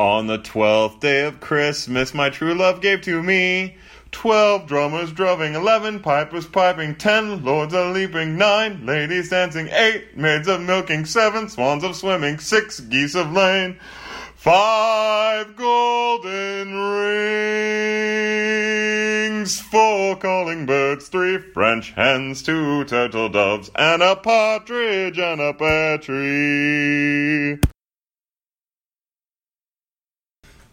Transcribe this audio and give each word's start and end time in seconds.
On 0.00 0.26
the 0.28 0.38
twelfth 0.38 1.00
day 1.00 1.26
of 1.26 1.40
Christmas, 1.40 2.14
my 2.14 2.30
true 2.30 2.54
love 2.54 2.80
gave 2.80 3.02
to 3.02 3.22
me 3.22 3.76
twelve 4.10 4.66
drummers 4.66 5.12
drumming, 5.12 5.54
eleven 5.54 6.00
pipers 6.00 6.46
piping, 6.46 6.94
ten 6.94 7.44
lords 7.44 7.74
a 7.74 7.84
leaping, 7.84 8.38
nine 8.38 8.86
ladies 8.86 9.28
dancing, 9.28 9.68
eight 9.68 10.16
maids 10.16 10.48
of 10.48 10.62
milking, 10.62 11.04
seven 11.04 11.50
swans 11.50 11.84
of 11.84 11.94
swimming, 11.94 12.38
six 12.38 12.80
geese 12.80 13.14
of 13.14 13.30
laying, 13.30 13.78
five 14.36 15.54
golden 15.54 16.74
rings, 19.36 19.60
four 19.60 20.16
calling 20.16 20.64
birds, 20.64 21.08
three 21.08 21.36
French 21.36 21.90
hens, 21.90 22.42
two 22.42 22.84
turtle 22.84 23.28
doves, 23.28 23.70
and 23.74 24.02
a 24.02 24.16
partridge 24.16 25.18
and 25.18 25.42
a 25.42 25.52
pear 25.52 25.98
tree. 25.98 27.58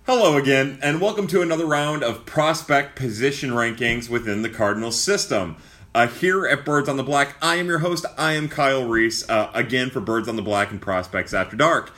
Hello 0.08 0.38
again, 0.38 0.80
and 0.82 1.02
welcome 1.02 1.28
to 1.28 1.42
another 1.42 1.66
round 1.66 2.02
of 2.02 2.26
prospect 2.26 2.96
position 2.96 3.50
rankings 3.50 4.08
within 4.08 4.42
the 4.42 4.48
Cardinals 4.48 4.98
system. 4.98 5.58
Uh, 5.94 6.08
here 6.08 6.48
at 6.48 6.64
Birds 6.64 6.88
on 6.88 6.96
the 6.96 7.04
Black, 7.04 7.36
I 7.42 7.56
am 7.56 7.68
your 7.68 7.80
host. 7.80 8.06
I 8.18 8.32
am 8.32 8.48
Kyle 8.48 8.88
Reese, 8.88 9.30
uh, 9.30 9.52
again 9.54 9.90
for 9.90 10.00
Birds 10.00 10.30
on 10.30 10.38
the 10.38 10.42
Black 10.42 10.72
and 10.72 10.82
Prospects 10.82 11.34
After 11.34 11.58
Dark. 11.58 11.92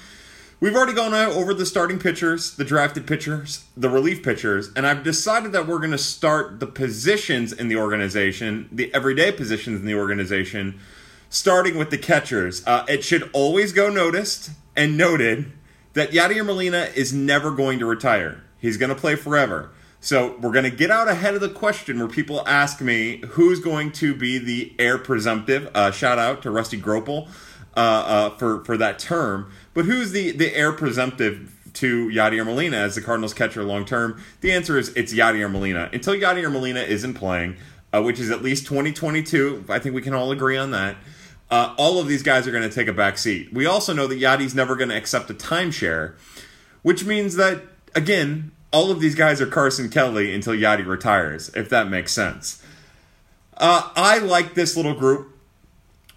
We've 0.59 0.75
already 0.75 0.93
gone 0.93 1.13
over 1.13 1.53
the 1.53 1.67
starting 1.67 1.99
pitchers, 1.99 2.55
the 2.55 2.65
drafted 2.65 3.05
pitchers, 3.05 3.65
the 3.77 3.91
relief 3.91 4.23
pitchers, 4.23 4.71
and 4.75 4.87
I've 4.87 5.03
decided 5.03 5.51
that 5.51 5.67
we're 5.67 5.77
going 5.77 5.91
to 5.91 5.97
start 5.99 6.59
the 6.59 6.65
positions 6.65 7.53
in 7.53 7.67
the 7.67 7.77
organization, 7.77 8.69
the 8.71 8.91
everyday 8.91 9.31
positions 9.31 9.81
in 9.81 9.85
the 9.85 9.93
organization, 9.93 10.79
starting 11.29 11.77
with 11.77 11.91
the 11.91 11.97
catchers. 11.99 12.65
Uh, 12.65 12.85
it 12.89 13.03
should 13.03 13.29
always 13.33 13.71
go 13.71 13.87
noticed 13.87 14.49
and 14.75 14.97
noted 14.97 15.51
that 15.93 16.11
Yadier 16.11 16.45
Molina 16.45 16.89
is 16.95 17.13
never 17.13 17.51
going 17.51 17.79
to 17.79 17.85
retire. 17.85 18.43
He's 18.59 18.77
going 18.77 18.89
to 18.89 18.95
play 18.95 19.15
forever. 19.15 19.71
So 20.01 20.37
we're 20.39 20.53
going 20.53 20.69
to 20.69 20.75
get 20.75 20.91
out 20.91 21.09
ahead 21.09 21.35
of 21.35 21.41
the 21.41 21.49
question 21.49 21.99
where 21.99 22.07
people 22.07 22.47
ask 22.47 22.79
me 22.79 23.21
who's 23.29 23.59
going 23.59 23.91
to 23.93 24.15
be 24.15 24.37
the 24.37 24.73
heir 24.79 24.97
presumptive. 24.97 25.69
Uh, 25.75 25.91
shout 25.91 26.17
out 26.17 26.41
to 26.43 26.51
Rusty 26.51 26.79
Gropel 26.79 27.27
uh, 27.75 27.79
uh, 27.79 28.29
for 28.31 28.63
for 28.63 28.77
that 28.77 28.97
term. 28.97 29.51
But 29.73 29.85
who's 29.85 30.11
the 30.11 30.31
the 30.31 30.55
heir 30.55 30.71
presumptive 30.71 31.53
to 31.73 32.07
Yadier 32.09 32.45
Molina 32.45 32.77
as 32.77 32.95
the 32.95 33.01
Cardinals 33.01 33.33
catcher 33.33 33.63
long 33.63 33.83
term? 33.83 34.21
The 34.39 34.53
answer 34.53 34.77
is 34.77 34.89
it's 34.89 35.13
Yadier 35.13 35.51
Molina. 35.51 35.89
Until 35.91 36.13
Yadier 36.13 36.51
Molina 36.51 36.79
isn't 36.79 37.15
playing, 37.15 37.57
uh, 37.93 38.01
which 38.01 38.19
is 38.19 38.31
at 38.31 38.41
least 38.41 38.67
2022. 38.67 39.65
I 39.67 39.79
think 39.79 39.95
we 39.95 40.01
can 40.01 40.13
all 40.13 40.31
agree 40.31 40.57
on 40.57 40.71
that 40.71 40.95
uh, 41.51 41.73
all 41.77 41.99
of 41.99 42.07
these 42.07 42.23
guys 42.23 42.47
are 42.47 42.51
going 42.51 42.67
to 42.67 42.73
take 42.73 42.87
a 42.87 42.93
back 42.93 43.17
seat. 43.17 43.51
We 43.53 43.65
also 43.65 43.93
know 43.93 44.07
that 44.07 44.19
Yadi's 44.19 44.53
never 44.53 44.75
going 44.75 44.89
to 44.89 44.95
accept 44.97 45.29
a 45.29 45.33
timeshare, 45.33 46.15
which 46.83 47.05
means 47.05 47.35
that, 47.35 47.63
again, 47.95 48.51
all 48.71 48.91
of 48.91 48.99
these 48.99 49.15
guys 49.15 49.41
are 49.41 49.47
Carson 49.47 49.89
Kelly 49.89 50.33
until 50.33 50.53
Yadi 50.53 50.85
retires, 50.85 51.49
if 51.55 51.69
that 51.69 51.89
makes 51.89 52.11
sense. 52.13 52.63
Uh, 53.57 53.89
I 53.95 54.19
like 54.19 54.53
this 54.53 54.77
little 54.77 54.93
group 54.93 55.35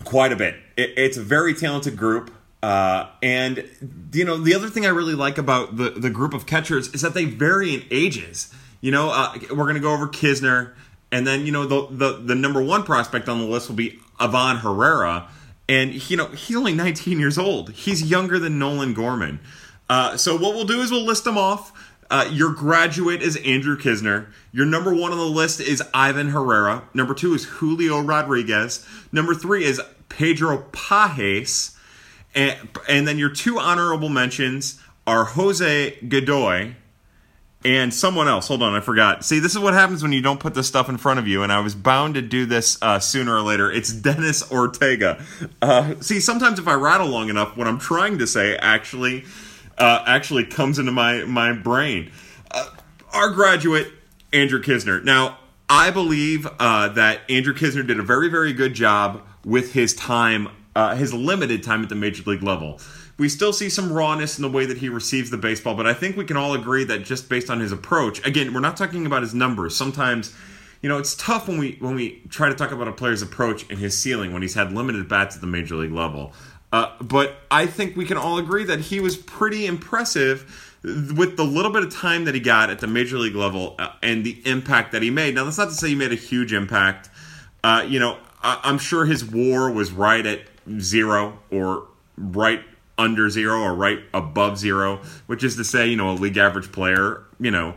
quite 0.05 0.33
a 0.33 0.37
bit. 0.37 0.57
It, 0.77 0.93
it's 0.97 1.17
a 1.17 1.23
very 1.23 1.55
talented 1.55 1.97
group. 1.97 2.31
Uh, 2.63 3.09
and 3.23 3.69
you 4.13 4.25
know 4.25 4.37
the 4.37 4.55
other 4.55 4.69
thing 4.69 4.87
I 4.87 4.91
really 4.91 5.17
like 5.17 5.37
about 5.37 5.77
the 5.77 5.91
the 5.91 6.11
group 6.11 6.33
of 6.33 6.47
catchers 6.47 6.87
is 6.95 7.01
that 7.01 7.13
they 7.13 7.25
vary 7.25 7.75
in 7.75 7.83
ages. 7.91 8.55
You 8.81 8.93
know, 8.93 9.11
uh, 9.11 9.37
we're 9.51 9.65
going 9.65 9.75
to 9.75 9.81
go 9.81 9.93
over 9.93 10.07
Knizner. 10.07 10.75
and 11.11 11.27
then 11.27 11.45
you 11.45 11.51
know 11.51 11.67
the, 11.67 11.89
the 11.91 12.13
the 12.19 12.35
number 12.37 12.63
one 12.63 12.85
prospect 12.85 13.29
on 13.29 13.41
the 13.41 13.47
list 13.47 13.69
will 13.69 13.75
be 13.75 13.99
Ivan 14.19 14.59
Herrera, 14.59 15.29
and 15.69 16.09
you 16.11 16.17
know 16.17 16.27
he's 16.27 16.57
only 16.57 16.75
19 16.75 17.19
years 17.19 17.39
old. 17.39 17.71
He's 17.73 18.11
younger 18.11 18.39
than 18.39 18.59
Nolan 18.59 18.95
Gorman. 18.95 19.41
Uh, 19.89 20.17
so 20.17 20.37
what 20.37 20.55
we'll 20.55 20.65
do 20.65 20.81
is 20.81 20.91
we'll 20.91 21.05
list 21.05 21.25
them 21.25 21.37
off. 21.37 21.73
Uh, 22.11 22.29
your 22.31 22.53
graduate 22.53 23.23
is 23.23 23.37
Andrew 23.37 23.77
Knizner. 23.77 24.31
Your 24.53 24.67
number 24.67 24.95
one 24.95 25.13
on 25.13 25.19
the 25.19 25.25
list 25.25 25.61
is 25.61 25.83
Ivan 25.95 26.29
Herrera. 26.29 26.83
Number 26.93 27.15
two 27.15 27.35
is 27.35 27.45
Julio 27.45 28.01
Rodriguez. 28.01 28.87
Number 29.13 29.35
three 29.35 29.65
is 29.65 29.81
Pedro 30.11 30.67
Pages. 30.73 31.75
And, 32.35 32.57
and 32.89 33.09
then 33.09 33.19
your 33.19 33.31
two 33.31 33.59
honorable 33.59 34.11
mentions 34.11 34.79
are 35.07 35.25
Jose 35.25 35.99
Godoy 36.07 36.75
and 37.65 37.93
someone 37.93 38.29
else. 38.29 38.49
Hold 38.49 38.63
on, 38.63 38.75
I 38.75 38.81
forgot. 38.81 39.25
See, 39.25 39.39
this 39.39 39.53
is 39.53 39.59
what 39.59 39.75
happens 39.75 40.03
when 40.03 40.13
you 40.13 40.23
don't 40.23 40.41
put 40.41 40.55
this 40.55 40.67
stuff 40.67 40.89
in 40.89 40.97
front 40.97 41.19
of 41.19 41.29
you, 41.29 41.43
and 41.43 41.53
I 41.53 41.61
was 41.61 41.75
bound 41.75 42.15
to 42.15 42.23
do 42.23 42.47
this 42.47 42.79
uh, 42.83 42.99
sooner 42.99 43.35
or 43.35 43.43
later. 43.43 43.71
It's 43.71 43.93
Dennis 44.03 44.51
Ortega. 44.51 45.23
Uh, 45.61 45.95
see, 46.01 46.21
sometimes 46.21 46.59
if 46.59 46.67
I 46.67 46.75
rattle 46.75 47.09
long 47.09 47.29
enough, 47.29 47.57
what 47.57 47.67
I'm 47.67 47.79
trying 47.79 48.19
to 48.19 48.27
say 48.27 48.57
actually 48.57 49.25
uh, 49.79 50.05
actually 50.07 50.45
comes 50.45 50.79
into 50.79 50.93
my 50.93 51.25
my 51.25 51.53
brain. 51.53 52.11
Uh, 52.51 52.69
our 53.13 53.31
graduate 53.31 53.89
Andrew 54.33 54.61
Knizner. 54.61 55.03
Now, 55.05 55.39
I 55.69 55.91
believe 55.91 56.47
uh, 56.59 56.89
that 56.91 57.21
Andrew 57.31 57.55
Knizner 57.55 57.87
did 57.87 57.99
a 57.99 58.03
very 58.03 58.29
very 58.29 58.53
good 58.53 58.75
job 58.75 59.23
with 59.45 59.73
his 59.73 59.95
time, 59.95 60.49
uh, 60.75 60.95
his 60.95 61.13
limited 61.13 61.63
time 61.63 61.83
at 61.83 61.89
the 61.89 61.95
major 61.95 62.23
league 62.29 62.43
level. 62.43 62.81
We 63.19 63.29
still 63.29 63.53
see 63.53 63.69
some 63.69 63.93
rawness 63.93 64.39
in 64.39 64.43
the 64.43 64.49
way 64.51 64.67
that 64.67 64.79
he 64.79 64.89
receives 64.89 65.31
the 65.31 65.37
baseball, 65.37 65.75
but 65.75 65.87
I 65.87 65.95
think 65.95 66.17
we 66.17 66.25
can 66.25 66.37
all 66.37 66.55
agree 66.55 66.85
that 66.85 67.05
just 67.05 67.29
based 67.29 67.51
on 67.51 67.61
his 67.61 67.71
approach, 67.71 68.25
again, 68.27 68.53
we're 68.55 68.61
not 68.61 68.77
talking 68.77 69.07
about 69.07 69.23
his 69.23 69.35
numbers. 69.35 69.77
Sometimes, 69.77 70.35
you 70.81 70.89
know, 70.89 70.99
it's 70.99 71.15
tough 71.15 71.47
when 71.47 71.59
we 71.59 71.77
when 71.79 71.95
we 71.95 72.23
try 72.31 72.49
to 72.49 72.55
talk 72.55 72.73
about 72.73 72.89
a 72.89 72.93
player's 72.93 73.23
approach 73.23 73.69
and 73.71 73.79
his 73.79 73.97
ceiling 73.97 74.33
when 74.33 74.43
he's 74.43 74.55
had 74.55 74.73
limited 74.73 75.09
bats 75.09 75.35
at 75.37 75.41
the 75.41 75.47
major 75.47 75.77
league 75.77 75.93
level. 75.93 76.33
Uh, 76.73 76.91
but 77.03 77.37
I 77.51 77.67
think 77.67 77.97
we 77.97 78.07
can 78.07 78.17
all 78.17 78.39
agree 78.39 78.65
that 78.65 78.81
he 78.81 78.99
was 78.99 79.17
pretty 79.17 79.67
impressive 79.67 80.79
with 80.83 81.37
the 81.37 81.45
little 81.45 81.71
bit 81.71 81.85
of 81.85 81.95
time 81.95 82.25
that 82.25 82.35
he 82.35 82.41
got 82.41 82.71
at 82.71 82.81
the 82.81 82.87
major 82.87 83.19
league 83.19 83.37
level 83.37 83.77
uh, 83.79 83.91
and 84.03 84.25
the 84.25 84.41
impact 84.47 84.93
that 84.93 85.03
he 85.03 85.11
made. 85.11 85.35
Now, 85.35 85.45
that's 85.45 85.59
not 85.59 85.69
to 85.69 85.75
say 85.75 85.91
he 85.91 85.95
made 85.95 86.13
a 86.13 86.17
huge 86.17 86.53
impact. 86.53 87.11
Uh, 87.63 87.85
you 87.87 88.01
know, 88.01 88.17
I- 88.43 88.59
I'm 88.65 88.79
sure 88.79 89.05
his 89.05 89.23
WAR 89.23 89.71
was 89.71 89.93
right 89.93 90.25
at 90.25 90.41
zero 90.81 91.39
or 91.51 91.87
right 92.17 92.63
under 92.99 93.29
zero 93.31 93.61
or 93.61 93.75
right 93.75 94.01
above 94.13 94.59
zero, 94.59 95.01
which 95.27 95.43
is 95.43 95.57
to 95.57 95.65
say, 95.65 95.89
you 95.89 95.97
know, 95.97 96.11
a 96.11 96.15
league 96.15 96.37
average 96.37 96.73
player, 96.73 97.23
you 97.41 97.51
know. 97.51 97.75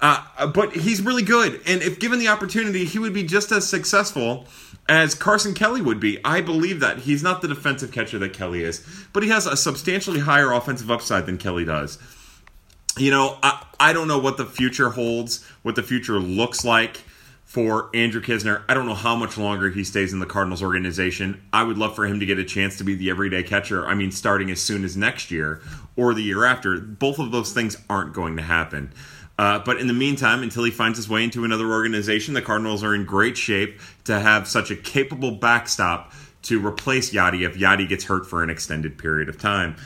Uh, 0.00 0.46
but 0.48 0.76
he's 0.76 1.00
really 1.00 1.22
good, 1.22 1.60
and 1.66 1.80
if 1.82 1.98
given 1.98 2.18
the 2.18 2.28
opportunity, 2.28 2.84
he 2.84 2.98
would 2.98 3.14
be 3.14 3.22
just 3.22 3.50
as 3.50 3.66
successful 3.66 4.46
as 4.88 5.14
Carson 5.14 5.54
Kelly 5.54 5.80
would 5.80 5.98
be. 6.00 6.18
I 6.22 6.42
believe 6.42 6.80
that 6.80 6.98
he's 6.98 7.22
not 7.22 7.40
the 7.40 7.48
defensive 7.48 7.92
catcher 7.92 8.18
that 8.18 8.34
Kelly 8.34 8.62
is, 8.62 8.86
but 9.12 9.22
he 9.22 9.30
has 9.30 9.46
a 9.46 9.56
substantially 9.56 10.20
higher 10.20 10.52
offensive 10.52 10.90
upside 10.90 11.24
than 11.24 11.38
Kelly 11.38 11.64
does. 11.64 11.98
You 12.98 13.10
know, 13.10 13.38
I, 13.42 13.64
I 13.80 13.92
don't 13.92 14.08
know 14.08 14.18
what 14.18 14.36
the 14.36 14.44
future 14.44 14.90
holds, 14.90 15.44
what 15.62 15.76
the 15.76 15.82
future 15.82 16.18
looks 16.18 16.64
like 16.64 17.02
for 17.46 17.90
Andrew 17.94 18.20
Knizner. 18.20 18.64
I 18.68 18.74
don't 18.74 18.86
know 18.86 18.94
how 18.94 19.14
much 19.14 19.38
longer 19.38 19.70
he 19.70 19.84
stays 19.84 20.12
in 20.12 20.18
the 20.18 20.26
Cardinals 20.26 20.64
organization. 20.64 21.40
I 21.52 21.62
would 21.62 21.78
love 21.78 21.94
for 21.94 22.04
him 22.04 22.18
to 22.18 22.26
get 22.26 22.40
a 22.40 22.44
chance 22.44 22.76
to 22.78 22.84
be 22.84 22.96
the 22.96 23.08
everyday 23.08 23.44
catcher. 23.44 23.86
I 23.86 23.94
mean, 23.94 24.10
starting 24.10 24.50
as 24.50 24.60
soon 24.60 24.84
as 24.84 24.96
next 24.96 25.30
year 25.30 25.62
or 25.94 26.12
the 26.12 26.22
year 26.22 26.44
after. 26.44 26.78
Both 26.78 27.20
of 27.20 27.30
those 27.30 27.52
things 27.52 27.76
aren't 27.88 28.12
going 28.12 28.36
to 28.36 28.42
happen. 28.42 28.92
Uh, 29.38 29.60
but 29.60 29.78
in 29.78 29.86
the 29.86 29.92
meantime, 29.94 30.42
until 30.42 30.64
he 30.64 30.72
finds 30.72 30.98
his 30.98 31.08
way 31.08 31.22
into 31.22 31.44
another 31.44 31.70
organization, 31.70 32.34
the 32.34 32.42
Cardinals 32.42 32.82
are 32.82 32.94
in 32.94 33.04
great 33.04 33.36
shape 33.36 33.80
to 34.04 34.18
have 34.18 34.48
such 34.48 34.72
a 34.72 34.76
capable 34.76 35.30
backstop 35.30 36.12
to 36.42 36.64
replace 36.64 37.12
Yadi 37.12 37.46
if 37.46 37.56
Yadi 37.56 37.88
gets 37.88 38.04
hurt 38.04 38.26
for 38.26 38.42
an 38.42 38.50
extended 38.50 38.98
period 38.98 39.28
of 39.28 39.38
time. 39.38 39.76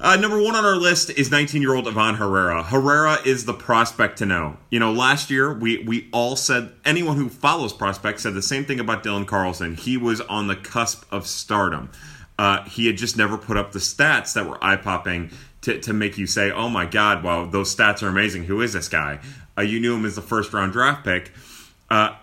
Uh, 0.00 0.14
number 0.14 0.40
one 0.40 0.54
on 0.54 0.64
our 0.64 0.76
list 0.76 1.10
is 1.10 1.30
19 1.30 1.60
year 1.60 1.74
old 1.74 1.88
Ivan 1.88 2.14
Herrera. 2.14 2.62
Herrera 2.62 3.18
is 3.24 3.46
the 3.46 3.54
prospect 3.54 4.18
to 4.18 4.26
know. 4.26 4.56
You 4.70 4.78
know, 4.78 4.92
last 4.92 5.28
year 5.28 5.52
we, 5.52 5.82
we 5.82 6.08
all 6.12 6.36
said, 6.36 6.72
anyone 6.84 7.16
who 7.16 7.28
follows 7.28 7.72
prospects 7.72 8.22
said 8.22 8.34
the 8.34 8.42
same 8.42 8.64
thing 8.64 8.78
about 8.78 9.02
Dylan 9.02 9.26
Carlson. 9.26 9.74
He 9.74 9.96
was 9.96 10.20
on 10.20 10.46
the 10.46 10.54
cusp 10.54 11.04
of 11.12 11.26
stardom. 11.26 11.90
Uh, 12.38 12.62
he 12.64 12.86
had 12.86 12.96
just 12.96 13.16
never 13.16 13.36
put 13.36 13.56
up 13.56 13.72
the 13.72 13.80
stats 13.80 14.34
that 14.34 14.46
were 14.46 14.62
eye 14.64 14.76
popping 14.76 15.30
to, 15.62 15.80
to 15.80 15.92
make 15.92 16.16
you 16.16 16.28
say, 16.28 16.52
oh 16.52 16.68
my 16.68 16.86
God, 16.86 17.24
wow, 17.24 17.46
those 17.46 17.74
stats 17.74 18.00
are 18.00 18.08
amazing. 18.08 18.44
Who 18.44 18.60
is 18.60 18.72
this 18.72 18.88
guy? 18.88 19.18
Uh, 19.56 19.62
you 19.62 19.80
knew 19.80 19.96
him 19.96 20.06
as 20.06 20.14
the 20.14 20.22
first 20.22 20.52
round 20.52 20.72
draft 20.72 21.04
pick. 21.04 21.32
Uh, 21.90 22.14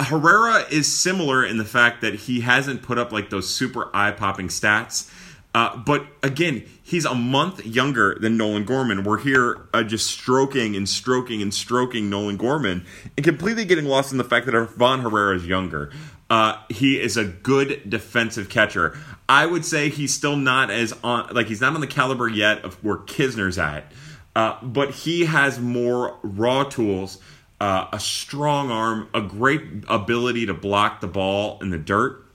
Herrera 0.00 0.64
is 0.70 0.86
similar 0.86 1.44
in 1.44 1.58
the 1.58 1.64
fact 1.64 2.02
that 2.02 2.14
he 2.14 2.42
hasn't 2.42 2.82
put 2.82 2.98
up 2.98 3.10
like 3.10 3.30
those 3.30 3.52
super 3.52 3.90
eye 3.92 4.12
popping 4.12 4.46
stats. 4.46 5.10
Uh, 5.54 5.76
but 5.76 6.06
again, 6.22 6.64
he's 6.82 7.04
a 7.04 7.14
month 7.14 7.64
younger 7.64 8.16
than 8.20 8.36
Nolan 8.36 8.64
Gorman. 8.64 9.02
We're 9.02 9.18
here 9.18 9.66
uh, 9.72 9.82
just 9.82 10.06
stroking 10.06 10.76
and 10.76 10.88
stroking 10.88 11.40
and 11.40 11.52
stroking 11.52 12.10
Nolan 12.10 12.36
Gorman 12.36 12.84
and 13.16 13.24
completely 13.24 13.64
getting 13.64 13.86
lost 13.86 14.12
in 14.12 14.18
the 14.18 14.24
fact 14.24 14.46
that 14.46 14.54
Ivan 14.54 15.00
Herrera 15.00 15.34
is 15.34 15.46
younger. 15.46 15.90
Uh, 16.30 16.62
he 16.68 17.00
is 17.00 17.16
a 17.16 17.24
good 17.24 17.88
defensive 17.88 18.50
catcher. 18.50 18.98
I 19.28 19.46
would 19.46 19.64
say 19.64 19.88
he's 19.88 20.14
still 20.14 20.36
not 20.36 20.70
as 20.70 20.92
on, 21.02 21.32
like 21.32 21.46
he's 21.46 21.62
not 21.62 21.74
on 21.74 21.80
the 21.80 21.86
caliber 21.86 22.28
yet 22.28 22.64
of 22.64 22.82
where 22.84 22.98
Knizner's 22.98 23.58
at, 23.58 23.90
uh, 24.36 24.58
but 24.62 24.90
he 24.90 25.24
has 25.24 25.58
more 25.58 26.18
raw 26.22 26.64
tools, 26.64 27.18
uh, 27.60 27.86
a 27.92 27.98
strong 27.98 28.70
arm, 28.70 29.08
a 29.14 29.22
great 29.22 29.62
ability 29.88 30.44
to 30.46 30.54
block 30.54 31.00
the 31.00 31.08
ball 31.08 31.58
in 31.62 31.70
the 31.70 31.78
dirt 31.78 32.27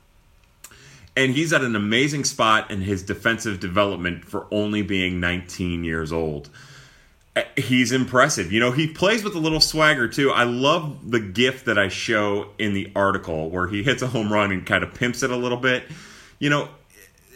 and 1.16 1.34
he's 1.34 1.54
at 1.54 1.62
an 1.62 1.76
amazing 1.76 2.24
spot 2.24 2.72
in 2.72 2.82
his 2.82 3.04
defensive 3.04 3.60
development 3.60 4.26
for 4.26 4.48
only 4.52 4.82
being 4.82 5.20
19 5.20 5.84
years 5.84 6.12
old. 6.12 6.50
He's 7.58 7.92
impressive. 7.92 8.52
You 8.52 8.60
know, 8.60 8.72
he 8.72 8.88
plays 8.88 9.24
with 9.24 9.36
a 9.36 9.40
little 9.40 9.60
swagger 9.60 10.08
too. 10.08 10.32
I 10.32 10.44
love 10.44 11.10
the 11.10 11.20
gift 11.20 11.66
that 11.66 11.80
I 11.80 11.88
show 11.88 12.50
in 12.60 12.74
the 12.74 12.92
article 12.96 13.50
where 13.50 13.68
he 13.68 13.84
hits 13.84 14.02
a 14.02 14.08
home 14.08 14.32
run 14.32 14.52
and 14.52 14.66
kind 14.66 14.84
of 14.84 14.94
pimps 14.94 15.24
it 15.24 15.32
a 15.32 15.36
little 15.36 15.58
bit. 15.58 15.84
You 16.40 16.50
know, 16.50 16.70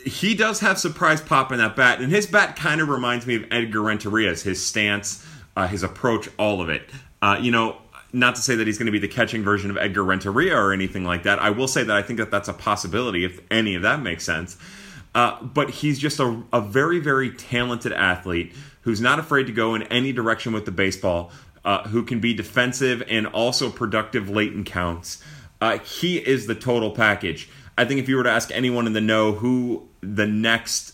he 0.06 0.35
does 0.35 0.59
have 0.59 0.77
surprise 0.77 1.21
pop 1.21 1.51
in 1.51 1.57
that 1.57 1.75
bat, 1.75 2.00
and 2.00 2.12
his 2.12 2.27
bat 2.27 2.56
kind 2.56 2.79
of 2.79 2.89
reminds 2.89 3.25
me 3.25 3.35
of 3.35 3.45
Edgar 3.51 3.79
Renteria's. 3.79 4.44
His 4.44 4.63
stance, 4.63 5.25
uh, 5.56 5.68
his 5.68 5.83
approach, 5.83 6.29
all 6.38 6.62
of 6.62 6.69
it. 6.69 6.89
Uh, 7.21 7.38
you 7.41 7.51
know, 7.51 7.77
not 8.18 8.36
to 8.36 8.42
say 8.42 8.56
that 8.56 8.68
he's 8.68 8.78
going 8.78 8.88
to 8.88 8.92
be 8.92 9.00
the 9.00 9.08
catching 9.08 9.44
version 9.44 9.69
of 9.69 9.78
Edgar 9.78 10.04
Renteria 10.04 10.56
or 10.56 10.74
anything 10.74 11.06
like 11.06 11.24
that. 11.24 11.40
I 11.40 11.52
will 11.52 11.68
say 11.68 11.84
that 11.84 11.96
I 11.96 12.02
think 12.02 12.19
that 12.19 12.31
that's 12.31 12.48
a 12.48 12.54
possibility 12.54 13.24
if 13.24 13.40
any 13.52 13.75
of 13.75 13.84
that 13.84 14.02
makes 14.02 14.24
sense. 14.24 14.58
Uh, 15.14 15.42
but 15.44 15.69
he's 15.69 15.98
just 15.98 16.19
a, 16.19 16.44
a 16.52 16.62
very, 16.62 17.00
very 17.00 17.31
talented 17.31 17.94
athlete 17.94 18.54
who's 18.81 19.02
not 19.02 19.19
afraid 19.19 19.46
to 19.48 19.52
go 19.52 19.75
in 19.75 19.84
any 19.84 20.12
direction 20.12 20.54
with 20.54 20.66
the 20.66 20.72
baseball, 20.72 21.31
uh, 21.66 21.88
who 21.88 22.04
can 22.04 22.19
be 22.19 22.34
defensive 22.34 23.04
and 23.08 23.28
also 23.28 23.69
productive 23.69 24.30
late 24.30 24.54
in 24.54 24.63
counts. 24.63 25.24
Uh, 25.60 25.80
he 25.80 26.18
is 26.18 26.48
the 26.48 26.56
total 26.56 26.92
package. 26.92 27.50
I 27.78 27.86
think 27.86 28.00
if 28.00 28.10
you 28.10 28.16
were 28.16 28.24
to 28.24 28.31
ask 28.31 28.52
anyone 28.52 28.88
in 28.88 28.94
the 28.94 29.02
know 29.02 29.34
who 29.34 29.88
the 30.02 30.28
next 30.28 30.94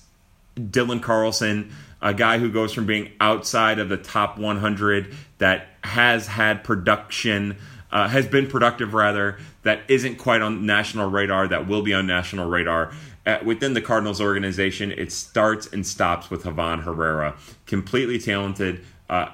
Dylan 0.55 1.01
Carlson, 1.01 1.71
a 2.03 2.13
guy 2.13 2.37
who 2.37 2.51
goes 2.51 2.73
from 2.73 2.85
being 2.85 3.09
outside 3.21 3.79
of 3.79 3.89
the 3.89 3.97
top 3.97 4.37
100 4.37 5.15
that 5.37 5.67
has 5.85 6.27
had 6.27 6.63
production, 6.63 7.57
uh, 7.91 8.09
has 8.09 8.27
been 8.27 8.45
productive 8.45 8.93
rather, 8.93 9.39
that 9.63 9.79
isn't 9.87 10.17
quite 10.17 10.41
on 10.41 10.65
national 10.65 11.09
radar, 11.09 11.47
that 11.47 11.65
will 11.65 11.81
be 11.81 11.93
on 11.93 12.05
national 12.05 12.49
radar, 12.49 12.91
at, 13.25 13.45
within 13.45 13.73
the 13.73 13.81
Cardinals 13.81 14.19
organization, 14.19 14.91
it 14.91 15.13
starts 15.13 15.65
and 15.67 15.87
stops 15.87 16.29
with 16.29 16.45
Ivan 16.45 16.79
Herrera. 16.79 17.37
Completely 17.65 18.19
talented, 18.19 18.83
uh, 19.09 19.29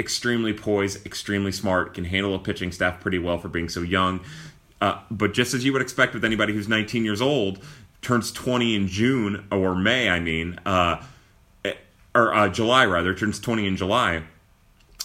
extremely 0.00 0.54
poised, 0.54 1.04
extremely 1.04 1.52
smart, 1.52 1.92
can 1.92 2.04
handle 2.04 2.34
a 2.34 2.38
pitching 2.38 2.72
staff 2.72 3.00
pretty 3.00 3.18
well 3.18 3.36
for 3.36 3.48
being 3.48 3.68
so 3.68 3.82
young. 3.82 4.20
Uh, 4.80 4.98
but 5.10 5.34
just 5.34 5.52
as 5.52 5.62
you 5.62 5.74
would 5.74 5.82
expect 5.82 6.14
with 6.14 6.24
anybody 6.24 6.54
who's 6.54 6.68
19 6.68 7.04
years 7.04 7.20
old, 7.20 7.62
turns 8.00 8.32
20 8.32 8.74
in 8.74 8.88
June 8.88 9.46
or 9.52 9.74
May, 9.74 10.08
I 10.08 10.20
mean, 10.20 10.58
uh, 10.64 11.02
or 12.14 12.34
uh, 12.34 12.48
July 12.48 12.84
rather, 12.86 13.14
turns 13.14 13.40
20 13.40 13.66
in 13.66 13.76
July. 13.76 14.22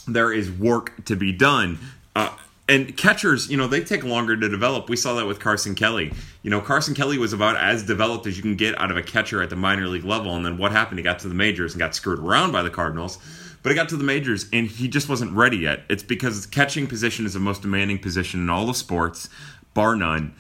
There 0.07 0.31
is 0.31 0.51
work 0.51 1.06
to 1.06 1.15
be 1.15 1.31
done. 1.31 1.79
Uh, 2.15 2.35
and 2.67 2.95
catchers, 2.95 3.50
you 3.50 3.57
know, 3.57 3.67
they 3.67 3.83
take 3.83 4.03
longer 4.03 4.38
to 4.38 4.47
develop. 4.47 4.89
We 4.89 4.95
saw 4.95 5.15
that 5.15 5.25
with 5.25 5.39
Carson 5.39 5.73
Kelly. 5.73 6.13
You 6.44 6.51
know, 6.51 6.61
Carson 6.61 6.94
Kelly 6.94 7.17
was 7.17 7.33
about 7.33 7.57
as 7.57 7.83
developed 7.83 8.27
as 8.27 8.38
you 8.38 8.44
can 8.44 8.56
get 8.56 8.79
out 8.79 8.91
of 8.91 8.97
a 8.97 9.01
catcher 9.01 9.41
at 9.41 9.50
the 9.50 9.56
minor 9.56 9.88
league 9.88 10.06
level. 10.06 10.35
And 10.35 10.45
then 10.45 10.57
what 10.57 10.71
happened? 10.71 11.00
He 11.00 11.03
got 11.03 11.17
to 11.19 11.27
the 11.27 11.33
majors 11.33 11.73
and 11.73 11.79
got 11.79 11.95
screwed 11.95 12.19
around 12.19 12.51
by 12.51 12.61
the 12.61 12.69
Cardinals. 12.69 13.17
But 13.63 13.71
he 13.71 13.75
got 13.75 13.89
to 13.89 13.97
the 13.97 14.03
majors 14.03 14.45
and 14.53 14.67
he 14.67 14.88
just 14.88 15.09
wasn't 15.09 15.31
ready 15.33 15.57
yet. 15.57 15.81
It's 15.89 16.03
because 16.03 16.45
the 16.45 16.51
catching 16.51 16.85
position 16.85 17.25
is 17.25 17.33
the 17.33 17.39
most 17.39 17.63
demanding 17.63 17.97
position 18.00 18.39
in 18.39 18.50
all 18.50 18.69
of 18.69 18.77
sports, 18.77 19.29
bar 19.73 19.95
none. 19.95 20.35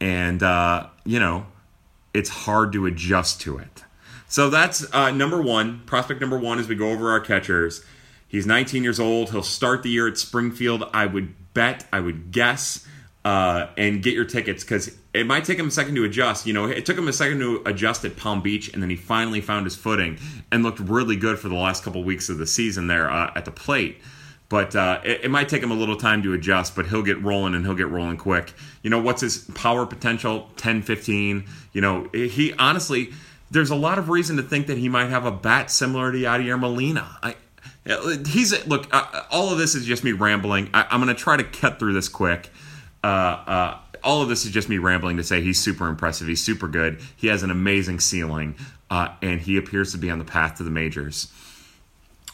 And, 0.00 0.42
uh, 0.42 0.86
you 1.04 1.18
know, 1.18 1.46
it's 2.14 2.30
hard 2.30 2.72
to 2.74 2.86
adjust 2.86 3.40
to 3.42 3.58
it. 3.58 3.82
So 4.32 4.48
that's 4.48 4.90
uh, 4.94 5.10
number 5.10 5.42
one, 5.42 5.82
prospect 5.84 6.22
number 6.22 6.38
one 6.38 6.58
as 6.58 6.66
we 6.66 6.74
go 6.74 6.88
over 6.88 7.10
our 7.10 7.20
catchers. 7.20 7.84
He's 8.26 8.46
19 8.46 8.82
years 8.82 8.98
old. 8.98 9.30
He'll 9.30 9.42
start 9.42 9.82
the 9.82 9.90
year 9.90 10.08
at 10.08 10.16
Springfield. 10.16 10.88
I 10.94 11.04
would 11.04 11.52
bet, 11.52 11.86
I 11.92 12.00
would 12.00 12.32
guess, 12.32 12.88
uh, 13.26 13.66
and 13.76 14.02
get 14.02 14.14
your 14.14 14.24
tickets 14.24 14.64
because 14.64 14.96
it 15.12 15.26
might 15.26 15.44
take 15.44 15.58
him 15.58 15.68
a 15.68 15.70
second 15.70 15.96
to 15.96 16.04
adjust. 16.04 16.46
You 16.46 16.54
know, 16.54 16.64
it 16.64 16.86
took 16.86 16.96
him 16.96 17.08
a 17.08 17.12
second 17.12 17.40
to 17.40 17.62
adjust 17.66 18.06
at 18.06 18.16
Palm 18.16 18.40
Beach, 18.40 18.72
and 18.72 18.82
then 18.82 18.88
he 18.88 18.96
finally 18.96 19.42
found 19.42 19.66
his 19.66 19.76
footing 19.76 20.18
and 20.50 20.62
looked 20.62 20.80
really 20.80 21.16
good 21.16 21.38
for 21.38 21.50
the 21.50 21.54
last 21.54 21.84
couple 21.84 22.02
weeks 22.02 22.30
of 22.30 22.38
the 22.38 22.46
season 22.46 22.86
there 22.86 23.10
uh, 23.10 23.32
at 23.36 23.44
the 23.44 23.50
plate. 23.52 24.00
But 24.48 24.74
uh, 24.74 25.02
it, 25.04 25.24
it, 25.24 25.30
might 25.30 25.50
take 25.50 25.62
him 25.62 25.70
a 25.70 25.74
little 25.74 25.96
time 25.96 26.22
to 26.22 26.32
adjust, 26.32 26.74
but 26.74 26.86
he'll 26.86 27.02
get 27.02 27.22
rolling 27.22 27.54
and 27.54 27.66
he'll 27.66 27.74
get 27.74 27.90
rolling 27.90 28.16
quick. 28.16 28.54
You 28.82 28.88
know, 28.88 28.98
what's 28.98 29.20
his 29.20 29.44
power 29.54 29.84
potential? 29.84 30.50
10, 30.56 30.80
15. 30.80 31.44
You 31.74 31.80
know, 31.82 32.08
he 32.14 32.54
honestly, 32.58 33.12
there's 33.52 33.70
a 33.70 33.76
lot 33.76 33.98
of 33.98 34.08
reason 34.08 34.36
to 34.38 34.42
think 34.42 34.66
that 34.66 34.78
he 34.78 34.88
might 34.88 35.10
have 35.10 35.26
a 35.26 35.30
bat 35.30 35.70
similar 35.70 36.10
to 36.10 36.18
Yadier 36.18 36.58
Molina. 36.58 37.18
I, 37.22 37.36
He's 38.26 38.66
look. 38.66 38.88
All 39.30 39.50
of 39.50 39.58
this 39.58 39.74
is 39.74 39.84
just 39.84 40.04
me 40.04 40.12
rambling. 40.12 40.70
I, 40.72 40.86
am 40.90 41.02
going 41.02 41.14
to 41.14 41.20
try 41.20 41.36
to 41.36 41.42
cut 41.42 41.78
through 41.80 41.94
this 41.94 42.08
quick. 42.08 42.50
Uh, 43.02 43.06
uh, 43.06 43.78
all 44.04 44.22
of 44.22 44.28
this 44.28 44.44
is 44.44 44.52
just 44.52 44.68
me 44.68 44.78
rambling 44.78 45.16
to 45.16 45.24
say 45.24 45.40
he's 45.42 45.60
super 45.60 45.88
impressive. 45.88 46.28
He's 46.28 46.42
super 46.42 46.68
good. 46.68 47.00
He 47.16 47.26
has 47.26 47.42
an 47.42 47.50
amazing 47.50 47.98
ceiling, 48.00 48.54
uh, 48.88 49.08
and 49.20 49.40
he 49.40 49.56
appears 49.56 49.90
to 49.92 49.98
be 49.98 50.10
on 50.10 50.18
the 50.20 50.24
path 50.24 50.56
to 50.58 50.62
the 50.62 50.70
majors. 50.70 51.32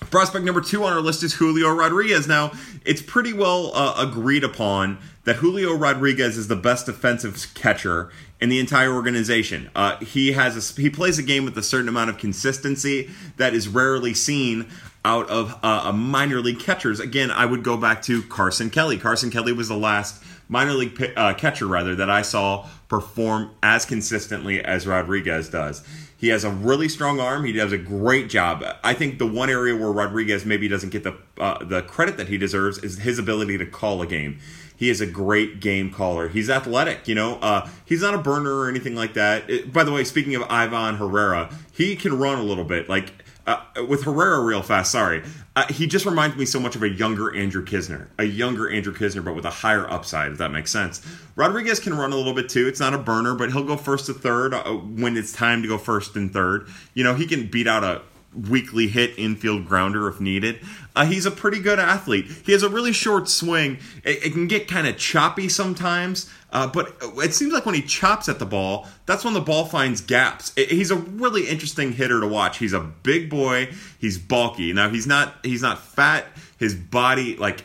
Prospect 0.00 0.44
number 0.44 0.60
two 0.60 0.84
on 0.84 0.92
our 0.92 1.00
list 1.00 1.22
is 1.22 1.34
Julio 1.34 1.70
Rodriguez. 1.74 2.26
Now, 2.26 2.52
it's 2.84 3.02
pretty 3.02 3.32
well 3.32 3.72
uh, 3.74 3.94
agreed 3.98 4.42
upon 4.42 4.98
that 5.24 5.36
Julio 5.36 5.74
Rodriguez 5.74 6.38
is 6.38 6.48
the 6.48 6.56
best 6.56 6.86
defensive 6.86 7.46
catcher 7.54 8.10
in 8.40 8.48
the 8.48 8.58
entire 8.58 8.94
organization. 8.94 9.70
Uh, 9.74 9.98
he 9.98 10.32
has 10.32 10.56
a, 10.56 10.80
he 10.80 10.88
plays 10.88 11.18
a 11.18 11.22
game 11.22 11.44
with 11.44 11.58
a 11.58 11.62
certain 11.62 11.88
amount 11.88 12.08
of 12.08 12.16
consistency 12.16 13.10
that 13.36 13.52
is 13.52 13.68
rarely 13.68 14.14
seen 14.14 14.66
out 15.04 15.28
of 15.28 15.58
uh, 15.62 15.92
minor 15.92 16.40
league 16.40 16.60
catchers. 16.60 17.00
Again, 17.00 17.30
I 17.30 17.44
would 17.44 17.62
go 17.62 17.76
back 17.76 18.00
to 18.02 18.22
Carson 18.22 18.70
Kelly. 18.70 18.96
Carson 18.96 19.30
Kelly 19.30 19.52
was 19.52 19.68
the 19.68 19.76
last 19.76 20.22
minor 20.48 20.72
league 20.72 21.12
uh, 21.16 21.34
catcher, 21.34 21.66
rather, 21.66 21.94
that 21.94 22.08
I 22.08 22.22
saw 22.22 22.66
perform 22.88 23.50
as 23.62 23.84
consistently 23.84 24.64
as 24.64 24.86
Rodriguez 24.86 25.50
does. 25.50 25.84
He 26.18 26.28
has 26.28 26.42
a 26.42 26.50
really 26.50 26.88
strong 26.88 27.20
arm. 27.20 27.44
He 27.44 27.52
does 27.52 27.72
a 27.72 27.78
great 27.78 28.28
job. 28.28 28.64
I 28.82 28.92
think 28.92 29.18
the 29.18 29.26
one 29.26 29.48
area 29.48 29.76
where 29.76 29.92
Rodriguez 29.92 30.44
maybe 30.44 30.66
doesn't 30.66 30.90
get 30.90 31.04
the 31.04 31.16
uh, 31.38 31.64
the 31.64 31.82
credit 31.82 32.16
that 32.16 32.26
he 32.26 32.36
deserves 32.36 32.78
is 32.78 32.98
his 32.98 33.20
ability 33.20 33.56
to 33.58 33.66
call 33.66 34.02
a 34.02 34.06
game. 34.06 34.40
He 34.76 34.90
is 34.90 35.00
a 35.00 35.06
great 35.06 35.60
game 35.60 35.92
caller. 35.92 36.28
He's 36.28 36.50
athletic, 36.50 37.06
you 37.06 37.14
know. 37.14 37.36
Uh, 37.36 37.68
he's 37.84 38.02
not 38.02 38.14
a 38.14 38.18
burner 38.18 38.52
or 38.52 38.68
anything 38.68 38.96
like 38.96 39.14
that. 39.14 39.48
It, 39.48 39.72
by 39.72 39.84
the 39.84 39.92
way, 39.92 40.02
speaking 40.04 40.34
of 40.34 40.42
Ivan 40.48 40.96
Herrera, 40.96 41.52
he 41.72 41.94
can 41.94 42.18
run 42.18 42.38
a 42.38 42.42
little 42.42 42.64
bit. 42.64 42.88
Like 42.88 43.12
uh, 43.48 43.84
with 43.86 44.04
Herrera 44.04 44.40
real 44.40 44.62
fast. 44.62 44.92
Sorry, 44.92 45.22
uh, 45.56 45.66
he 45.72 45.86
just 45.86 46.04
reminds 46.04 46.36
me 46.36 46.44
so 46.44 46.60
much 46.60 46.76
of 46.76 46.82
a 46.82 46.88
younger 46.88 47.34
Andrew 47.34 47.64
Knizner, 47.64 48.08
a 48.18 48.24
younger 48.24 48.70
Andrew 48.70 48.94
Knizner, 48.94 49.24
but 49.24 49.34
with 49.34 49.44
a 49.44 49.50
higher 49.50 49.90
upside. 49.90 50.32
If 50.32 50.38
that 50.38 50.50
makes 50.50 50.70
sense. 50.70 51.04
Rodriguez 51.34 51.80
can 51.80 51.94
run 51.94 52.12
a 52.12 52.16
little 52.16 52.34
bit 52.34 52.48
too. 52.48 52.68
It's 52.68 52.80
not 52.80 52.94
a 52.94 52.98
burner, 52.98 53.34
but 53.34 53.50
he'll 53.52 53.64
go 53.64 53.76
first 53.76 54.06
to 54.06 54.14
third 54.14 54.52
uh, 54.52 54.64
when 54.72 55.16
it's 55.16 55.32
time 55.32 55.62
to 55.62 55.68
go 55.68 55.78
first 55.78 56.14
and 56.16 56.32
third. 56.32 56.68
You 56.94 57.04
know, 57.04 57.14
he 57.14 57.26
can 57.26 57.46
beat 57.46 57.66
out 57.66 57.84
a 57.84 58.02
weakly 58.34 58.88
hit 58.88 59.18
infield 59.18 59.66
grounder 59.66 60.08
if 60.08 60.20
needed. 60.20 60.60
Uh, 60.94 61.06
he's 61.06 61.26
a 61.26 61.30
pretty 61.30 61.60
good 61.60 61.78
athlete. 61.78 62.26
He 62.44 62.52
has 62.52 62.62
a 62.62 62.68
really 62.68 62.92
short 62.92 63.28
swing. 63.28 63.78
It, 64.04 64.26
it 64.26 64.32
can 64.32 64.46
get 64.46 64.68
kind 64.68 64.86
of 64.86 64.96
choppy 64.98 65.48
sometimes, 65.48 66.30
uh, 66.52 66.66
but 66.66 66.96
it 67.18 67.34
seems 67.34 67.52
like 67.52 67.66
when 67.66 67.74
he 67.74 67.82
chops 67.82 68.28
at 68.28 68.38
the 68.38 68.46
ball, 68.46 68.86
that's 69.06 69.24
when 69.24 69.34
the 69.34 69.40
ball 69.40 69.64
finds 69.64 70.00
gaps. 70.00 70.52
It, 70.56 70.70
he's 70.70 70.90
a 70.90 70.96
really 70.96 71.48
interesting 71.48 71.92
hitter 71.92 72.20
to 72.20 72.26
watch. 72.26 72.58
He's 72.58 72.72
a 72.72 72.80
big 72.80 73.30
boy. 73.30 73.72
He's 73.98 74.18
bulky. 74.18 74.72
Now 74.72 74.88
he's 74.88 75.06
not 75.06 75.34
he's 75.42 75.62
not 75.62 75.78
fat. 75.78 76.26
His 76.58 76.74
body 76.74 77.36
like 77.36 77.64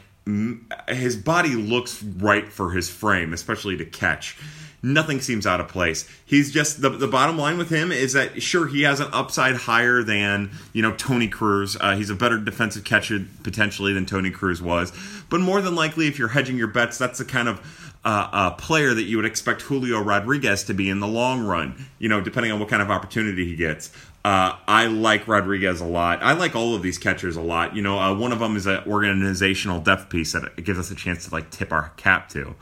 his 0.87 1.17
body 1.17 1.55
looks 1.55 2.01
right 2.01 2.51
for 2.51 2.71
his 2.71 2.89
frame, 2.89 3.33
especially 3.33 3.77
to 3.77 3.85
catch 3.85 4.37
nothing 4.83 5.21
seems 5.21 5.47
out 5.47 5.61
of 5.61 5.69
place. 5.69 6.07
He's 6.25 6.51
just 6.51 6.81
the, 6.81 6.89
the 6.89 7.07
bottom 7.07 7.37
line 7.37 7.57
with 7.57 7.69
him 7.69 7.91
is 7.91 8.13
that 8.13 8.43
sure 8.43 8.67
he 8.67 8.81
has 8.83 8.99
an 8.99 9.07
upside 9.13 9.55
higher 9.55 10.03
than 10.03 10.51
you 10.73 10.81
know 10.81 10.93
Tony 10.93 11.29
Cruz. 11.29 11.77
Uh, 11.79 11.95
he's 11.95 12.09
a 12.09 12.15
better 12.15 12.37
defensive 12.37 12.83
catcher 12.83 13.25
potentially 13.43 13.93
than 13.93 14.05
Tony 14.05 14.29
Cruz 14.29 14.61
was, 14.61 14.91
but 15.29 15.39
more 15.39 15.61
than 15.61 15.73
likely, 15.73 16.07
if 16.07 16.19
you're 16.19 16.27
hedging 16.27 16.57
your 16.57 16.67
bets, 16.67 16.97
that's 16.97 17.17
the 17.17 17.25
kind 17.25 17.47
of 17.47 17.89
uh, 18.05 18.27
uh, 18.31 18.51
player 18.51 18.93
that 18.93 19.03
you 19.03 19.15
would 19.15 19.25
expect 19.25 19.61
Julio 19.61 20.01
Rodriguez 20.01 20.65
to 20.65 20.73
be 20.73 20.89
in 20.89 20.99
the 20.99 21.07
long 21.07 21.43
run. 21.45 21.87
You 21.97 22.09
know, 22.09 22.19
depending 22.19 22.51
on 22.51 22.59
what 22.59 22.69
kind 22.69 22.81
of 22.81 22.91
opportunity 22.91 23.45
he 23.45 23.55
gets. 23.55 23.91
Uh, 24.25 24.55
I 24.69 24.85
like 24.85 25.27
Rodriguez 25.27 25.81
a 25.81 25.85
lot. 25.85 26.23
I 26.23 26.31
like 26.31 26.55
all 26.55 26.75
of 26.75 26.81
these 26.81 26.97
catchers 26.97 27.35
a 27.35 27.41
lot. 27.41 27.75
You 27.75 27.81
know, 27.81 27.99
uh, 27.99 28.15
one 28.15 28.31
of 28.31 28.39
them 28.39 28.55
is 28.55 28.65
an 28.65 28.81
organizational 28.87 29.81
depth 29.81 30.09
piece 30.09 30.31
that 30.31 30.45
it 30.57 30.63
gives 30.63 30.79
us 30.79 30.91
a 30.91 30.95
chance 30.95 31.27
to 31.27 31.33
like 31.33 31.49
tip 31.49 31.73
our 31.73 31.89
cap 31.97 32.29
to. 32.29 32.55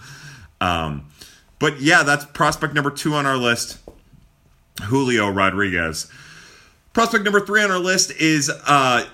Um, 0.60 1.06
but 1.62 1.80
yeah, 1.80 2.03
that's 2.03 2.25
prospect 2.25 2.74
number 2.74 2.91
two 2.91 3.13
on 3.13 3.25
our 3.25 3.38
list, 3.38 3.77
Julio 4.84 5.30
Rodriguez. 5.30 6.12
Prospect 6.91 7.24
number 7.24 7.39
three 7.39 7.63
on 7.63 7.72
our 7.72 7.80
list 7.80 8.12
is 8.20 8.51
uh, 8.65 9.06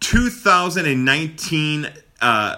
2019 0.00 1.88
uh, 2.20 2.56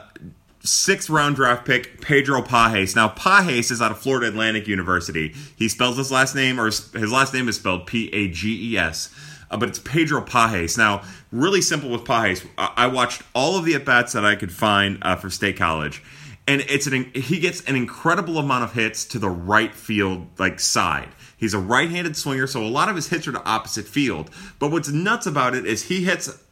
sixth 0.60 1.08
round 1.08 1.36
draft 1.36 1.64
pick 1.64 2.00
Pedro 2.00 2.42
Pajes. 2.42 2.96
Now 2.96 3.08
Pajes 3.08 3.70
is 3.70 3.80
out 3.80 3.92
of 3.92 3.98
Florida 3.98 4.26
Atlantic 4.26 4.66
University. 4.66 5.34
He 5.56 5.68
spells 5.68 5.96
his 5.96 6.10
last 6.10 6.34
name, 6.34 6.60
or 6.60 6.66
his 6.66 7.12
last 7.12 7.32
name 7.32 7.48
is 7.48 7.56
spelled 7.56 7.86
P 7.86 8.12
A 8.12 8.28
G 8.28 8.72
E 8.72 8.76
S. 8.76 9.14
Uh, 9.50 9.56
but 9.56 9.68
it's 9.68 9.78
Pedro 9.78 10.20
Pajes. 10.20 10.76
Now, 10.76 11.02
really 11.30 11.60
simple 11.60 11.88
with 11.90 12.04
Pages. 12.04 12.44
I, 12.58 12.88
watched 12.88 13.22
all 13.32 13.56
of 13.56 13.64
the 13.64 13.76
at 13.76 13.84
bats 13.84 14.12
that 14.14 14.24
I 14.24 14.34
could 14.34 14.50
find 14.50 14.98
uh, 15.02 15.14
for 15.14 15.30
State 15.30 15.56
College, 15.56 16.02
and 16.46 16.62
it's 16.62 16.86
an 16.86 17.10
he 17.14 17.38
gets 17.38 17.62
an 17.62 17.76
incredible 17.76 18.38
amount 18.38 18.64
of 18.64 18.72
hits 18.72 19.04
to 19.06 19.18
the 19.18 19.30
right 19.30 19.74
field 19.74 20.26
like 20.38 20.60
side. 20.60 21.08
He's 21.36 21.52
a 21.52 21.58
right-handed 21.58 22.16
swinger, 22.16 22.46
so 22.46 22.62
a 22.62 22.68
lot 22.68 22.88
of 22.88 22.96
his 22.96 23.08
hits 23.08 23.28
are 23.28 23.32
to 23.32 23.44
opposite 23.44 23.86
field. 23.86 24.30
But 24.58 24.70
what's 24.70 24.88
nuts 24.88 25.26
about 25.26 25.54
it 25.54 25.66
is 25.66 25.84
he 25.84 26.04
hits 26.04 26.42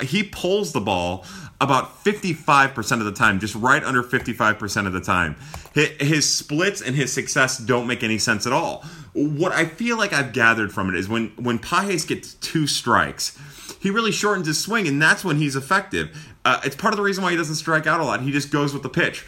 he 0.00 0.22
pulls 0.22 0.72
the 0.72 0.80
ball 0.80 1.24
about 1.60 2.02
55% 2.02 2.98
of 2.98 3.04
the 3.04 3.12
time, 3.12 3.38
just 3.38 3.54
right 3.54 3.82
under 3.84 4.02
55% 4.02 4.86
of 4.86 4.92
the 4.92 5.00
time. 5.00 5.36
His 5.74 6.32
splits 6.32 6.80
and 6.80 6.96
his 6.96 7.12
success 7.12 7.58
don't 7.58 7.86
make 7.86 8.02
any 8.02 8.18
sense 8.18 8.46
at 8.46 8.52
all. 8.52 8.84
What 9.12 9.52
I 9.52 9.66
feel 9.66 9.98
like 9.98 10.12
I've 10.12 10.32
gathered 10.32 10.72
from 10.72 10.88
it 10.88 10.96
is 10.96 11.08
when 11.08 11.28
when 11.36 11.58
Pages 11.58 12.04
gets 12.04 12.34
two 12.34 12.66
strikes, 12.66 13.38
he 13.80 13.90
really 13.90 14.12
shortens 14.12 14.46
his 14.46 14.58
swing, 14.60 14.88
and 14.88 15.00
that's 15.00 15.24
when 15.24 15.36
he's 15.36 15.56
effective. 15.56 16.16
Uh, 16.44 16.60
it's 16.64 16.74
part 16.74 16.92
of 16.92 16.96
the 16.96 17.02
reason 17.02 17.22
why 17.22 17.30
he 17.30 17.36
doesn't 17.36 17.54
strike 17.54 17.86
out 17.86 18.00
a 18.00 18.04
lot. 18.04 18.20
He 18.22 18.32
just 18.32 18.50
goes 18.50 18.72
with 18.72 18.82
the 18.82 18.88
pitch. 18.88 19.24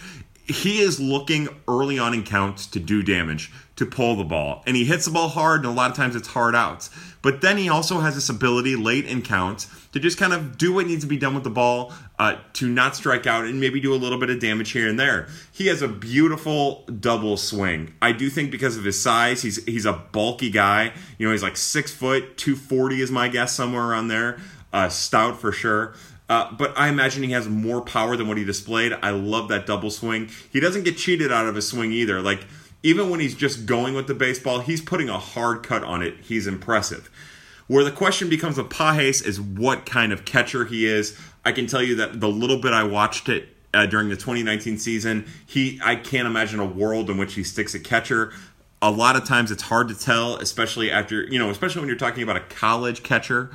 He 0.47 0.81
is 0.81 1.01
looking 1.01 1.49
early 1.67 1.99
on 1.99 2.13
in 2.13 2.23
counts 2.23 2.67
to 2.69 2.81
do 2.81 3.03
damage, 3.03 3.51
to 3.77 3.87
pull 3.87 4.17
the 4.17 4.25
ball, 4.25 4.63
and 4.67 4.77
he 4.77 4.85
hits 4.85 5.07
the 5.07 5.11
ball 5.11 5.29
hard, 5.29 5.61
and 5.61 5.69
a 5.69 5.75
lot 5.75 5.91
of 5.91 5.97
times 5.97 6.15
it's 6.15 6.29
hard 6.29 6.55
outs. 6.55 6.91
But 7.23 7.41
then 7.41 7.57
he 7.57 7.71
also 7.71 8.01
has 8.01 8.15
this 8.15 8.29
ability 8.29 8.77
late 8.77 9.07
in 9.07 9.23
counts 9.23 9.69
to 9.93 9.99
just 9.99 10.19
kind 10.19 10.35
of 10.35 10.59
do 10.59 10.75
what 10.75 10.87
needs 10.87 11.03
to 11.03 11.09
be 11.09 11.17
done 11.17 11.35
with 11.35 11.45
the 11.45 11.51
ball, 11.51 11.95
uh, 12.19 12.37
to 12.55 12.69
not 12.69 12.95
strike 12.95 13.27
out, 13.27 13.47
and 13.47 13.59
maybe 13.59 13.81
do 13.81 13.95
a 13.95 13.97
little 13.97 14.19
bit 14.19 14.29
of 14.29 14.39
damage 14.39 14.73
here 14.73 14.87
and 14.87 15.01
there. 15.01 15.29
He 15.51 15.69
has 15.69 15.81
a 15.81 15.89
beautiful 15.89 16.85
double 17.01 17.39
swing. 17.39 17.95
I 18.03 18.13
do 18.13 18.29
think 18.29 18.51
because 18.51 18.77
of 18.77 18.85
his 18.85 19.01
size, 19.01 19.41
he's 19.41 19.65
he's 19.65 19.87
a 19.87 19.95
bulky 19.95 20.51
guy. 20.51 20.93
You 21.17 21.27
know, 21.27 21.33
he's 21.33 21.43
like 21.43 21.57
six 21.57 21.91
foot, 21.91 22.37
two 22.37 22.57
forty 22.57 23.01
is 23.01 23.11
my 23.11 23.29
guess, 23.29 23.55
somewhere 23.55 23.85
around 23.85 24.09
there. 24.09 24.39
Uh, 24.75 24.91
stout 24.91 25.41
for 25.41 25.53
sure. 25.53 25.95
Uh, 26.29 26.51
but 26.53 26.73
I 26.77 26.89
imagine 26.89 27.23
he 27.23 27.33
has 27.33 27.49
more 27.49 27.83
power 27.83 28.17
than 28.17 28.29
what 28.29 28.39
he 28.39 28.45
displayed. 28.45 28.93
I 29.03 29.11
love 29.11 29.49
that 29.49 29.67
double 29.67 29.91
swing. 29.91 30.31
He 30.51 30.59
doesn't 30.59 30.85
get 30.85 30.97
cheated 30.97 31.31
out 31.31 31.47
of 31.47 31.55
his 31.55 31.69
swing 31.69 31.93
either. 31.93 32.23
Like 32.23 32.47
even 32.83 33.11
when 33.11 33.21
he's 33.21 33.35
just 33.35 33.67
going 33.67 33.95
with 33.95 34.07
the 34.07 34.15
baseball, 34.15 34.61
he's 34.61 34.81
putting 34.81 35.09
a 35.09 35.19
hard 35.19 35.63
cut 35.63 35.83
on 35.83 36.03
it. 36.03 36.17
He's 36.23 36.47
impressive. 36.47 37.11
Where 37.67 37.85
the 37.85 37.91
question 37.91 38.29
becomes 38.29 38.59
with 38.59 38.71
Pages 38.71 39.23
is 39.23 39.41
what 39.41 39.87
kind 39.87 40.13
of 40.13 40.25
catcher 40.25 40.67
he 40.67 40.87
is. 40.87 41.19
I 41.45 41.53
can 41.53 41.67
tell 41.67 41.83
you 41.83 41.97
that 41.97 42.21
the 42.21 42.29
little 42.29 42.59
bit 42.59 42.73
I 42.73 42.85
watched 42.85 43.29
it 43.29 43.49
uh, 43.73 43.87
during 43.87 44.09
the 44.09 44.17
2019 44.17 44.79
season, 44.79 45.27
he 45.47 45.81
I 45.83 45.97
can't 45.97 46.27
imagine 46.27 46.61
a 46.61 46.67
world 46.67 47.11
in 47.11 47.17
which 47.17 47.35
he 47.35 47.43
sticks 47.43 47.75
a 47.75 47.81
catcher. 47.81 48.33
A 48.83 48.91
lot 48.91 49.17
of 49.17 49.25
times 49.25 49.51
it's 49.51 49.63
hard 49.63 49.89
to 49.89 49.95
tell, 49.95 50.37
especially 50.37 50.91
after 50.91 51.23
you 51.25 51.39
know, 51.39 51.49
especially 51.51 51.81
when 51.81 51.89
you're 51.89 51.99
talking 51.99 52.23
about 52.23 52.37
a 52.37 52.41
college 52.41 53.03
catcher 53.03 53.51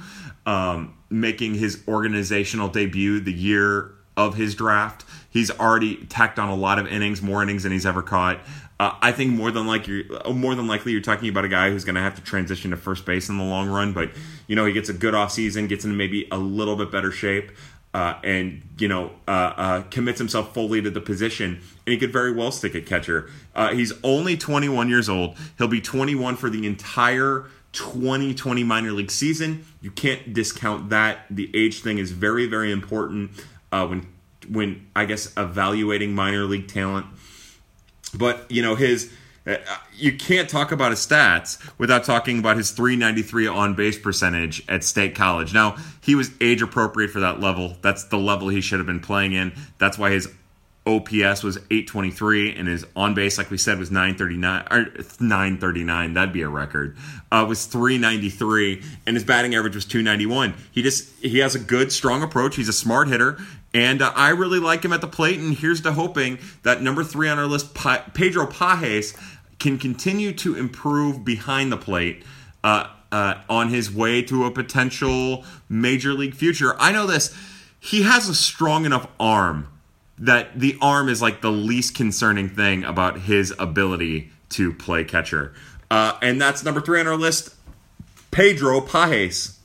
um, 0.47 0.95
making 1.09 1.55
his 1.55 1.83
organizational 1.87 2.67
debut 2.67 3.19
the 3.19 3.33
year 3.33 3.91
of 4.15 4.35
his 4.35 4.53
draft. 4.53 5.05
He's 5.29 5.49
already 5.51 6.05
tacked 6.05 6.39
on 6.39 6.49
a 6.49 6.55
lot 6.55 6.77
of 6.79 6.87
innings, 6.87 7.21
more 7.21 7.41
innings 7.41 7.63
than 7.63 7.71
he's 7.71 7.85
ever 7.85 8.01
caught. 8.01 8.39
Uh, 8.79 8.95
I 9.01 9.11
think 9.11 9.33
more 9.33 9.51
than 9.51 9.67
like 9.67 9.87
you're 9.87 10.05
more 10.33 10.55
than 10.55 10.67
likely 10.67 10.93
you're 10.93 11.01
talking 11.01 11.27
about 11.27 11.43
a 11.43 11.49
guy 11.49 11.69
who's 11.69 11.83
going 11.83 11.95
to 11.95 12.01
have 12.01 12.15
to 12.15 12.21
transition 12.21 12.71
to 12.71 12.77
first 12.77 13.05
base 13.05 13.27
in 13.27 13.37
the 13.37 13.43
long 13.43 13.69
run. 13.69 13.91
But 13.91 14.11
you 14.47 14.55
know 14.55 14.65
he 14.65 14.73
gets 14.73 14.87
a 14.87 14.93
good 14.93 15.13
off 15.13 15.31
season, 15.31 15.67
gets 15.67 15.83
into 15.83 15.97
maybe 15.97 16.27
a 16.31 16.37
little 16.37 16.77
bit 16.77 16.89
better 16.89 17.11
shape, 17.11 17.51
uh, 17.93 18.15
and 18.23 18.61
you 18.77 18.87
know 18.87 19.11
uh, 19.27 19.31
uh 19.31 19.81
commits 19.83 20.17
himself 20.17 20.53
fully 20.53 20.81
to 20.81 20.89
the 20.89 21.01
position. 21.01 21.59
And 21.85 21.93
he 21.93 21.97
could 21.97 22.13
very 22.13 22.31
well 22.31 22.51
stick 22.51 22.73
at 22.73 22.85
catcher. 22.85 23.29
Uh, 23.53 23.73
he's 23.73 23.91
only 24.01 24.37
21 24.37 24.87
years 24.87 25.09
old. 25.09 25.35
He'll 25.57 25.67
be 25.67 25.81
21 25.81 26.37
for 26.37 26.49
the 26.49 26.65
entire 26.65 27.47
2020 27.73 28.63
minor 28.63 28.91
league 28.91 29.11
season. 29.11 29.65
You 29.81 29.91
can't 29.91 30.33
discount 30.33 30.89
that. 30.89 31.25
The 31.29 31.49
age 31.53 31.81
thing 31.81 31.97
is 31.97 32.11
very 32.11 32.45
very 32.47 32.71
important 32.71 33.31
uh, 33.71 33.87
when 33.87 34.07
when 34.49 34.87
I 34.95 35.05
guess 35.05 35.31
evaluating 35.37 36.15
minor 36.15 36.43
league 36.43 36.67
talent. 36.67 37.05
But 38.13 38.49
you 38.49 38.61
know 38.61 38.75
his. 38.75 39.11
Uh, 39.47 39.55
you 39.95 40.15
can't 40.15 40.49
talk 40.49 40.71
about 40.71 40.91
his 40.91 40.99
stats 40.99 41.57
without 41.79 42.03
talking 42.03 42.37
about 42.37 42.57
his 42.57 42.71
393 42.71 43.47
on 43.47 43.73
base 43.73 43.97
percentage 43.97 44.63
at 44.67 44.83
State 44.83 45.15
College. 45.15 45.53
Now, 45.53 45.77
he 46.01 46.13
was 46.13 46.29
age 46.39 46.61
appropriate 46.61 47.09
for 47.09 47.21
that 47.21 47.39
level. 47.39 47.77
That's 47.81 48.03
the 48.03 48.17
level 48.17 48.49
he 48.49 48.61
should 48.61 48.79
have 48.79 48.85
been 48.85 48.99
playing 48.99 49.33
in. 49.33 49.53
That's 49.79 49.97
why 49.97 50.11
his 50.11 50.31
OPS 50.85 51.43
was 51.43 51.57
823 51.57 52.55
and 52.55 52.67
his 52.67 52.85
on 52.95 53.13
base, 53.13 53.37
like 53.37 53.51
we 53.51 53.57
said, 53.57 53.77
was 53.77 53.91
939 53.91 54.67
or 54.71 54.85
939. 55.19 56.13
That'd 56.13 56.33
be 56.33 56.41
a 56.41 56.49
record. 56.49 56.97
Uh, 57.31 57.45
was 57.47 57.65
393 57.65 58.81
and 59.05 59.15
his 59.15 59.23
batting 59.23 59.53
average 59.55 59.75
was 59.75 59.85
291. 59.85 60.55
He 60.71 60.81
just 60.81 61.13
he 61.19 61.39
has 61.39 61.53
a 61.53 61.59
good, 61.59 61.91
strong 61.91 62.23
approach. 62.23 62.55
He's 62.55 62.69
a 62.69 62.73
smart 62.73 63.07
hitter. 63.07 63.37
And 63.73 64.01
uh, 64.01 64.11
I 64.15 64.29
really 64.29 64.59
like 64.59 64.83
him 64.83 64.93
at 64.93 65.01
the 65.01 65.07
plate. 65.07 65.39
And 65.39 65.53
here's 65.53 65.81
to 65.81 65.91
hoping 65.91 66.39
that 66.63 66.81
number 66.81 67.03
three 67.03 67.29
on 67.29 67.37
our 67.37 67.45
list, 67.45 67.75
pa- 67.75 68.05
Pedro 68.13 68.47
Pages, 68.47 69.15
can 69.59 69.77
continue 69.77 70.31
to 70.33 70.55
improve 70.55 71.23
behind 71.23 71.71
the 71.71 71.77
plate 71.77 72.23
uh, 72.63 72.87
uh, 73.11 73.35
on 73.49 73.69
his 73.69 73.91
way 73.91 74.21
to 74.23 74.45
a 74.45 74.51
potential 74.51 75.43
major 75.67 76.13
league 76.13 76.33
future. 76.33 76.75
I 76.79 76.91
know 76.91 77.05
this. 77.05 77.35
He 77.79 78.01
has 78.03 78.27
a 78.27 78.35
strong 78.35 78.85
enough 78.85 79.07
arm 79.19 79.67
that 80.19 80.59
the 80.59 80.77
arm 80.81 81.09
is 81.09 81.21
like 81.21 81.41
the 81.41 81.51
least 81.51 81.95
concerning 81.95 82.49
thing 82.49 82.83
about 82.83 83.21
his 83.21 83.53
ability 83.57 84.31
to 84.49 84.73
play 84.73 85.03
catcher. 85.03 85.53
Uh, 85.89 86.17
and 86.21 86.41
that's 86.41 86.63
number 86.63 86.81
three 86.81 86.99
on 86.99 87.07
our 87.07 87.15
list, 87.15 87.55
Pedro 88.31 88.81
Pages. 88.81 89.59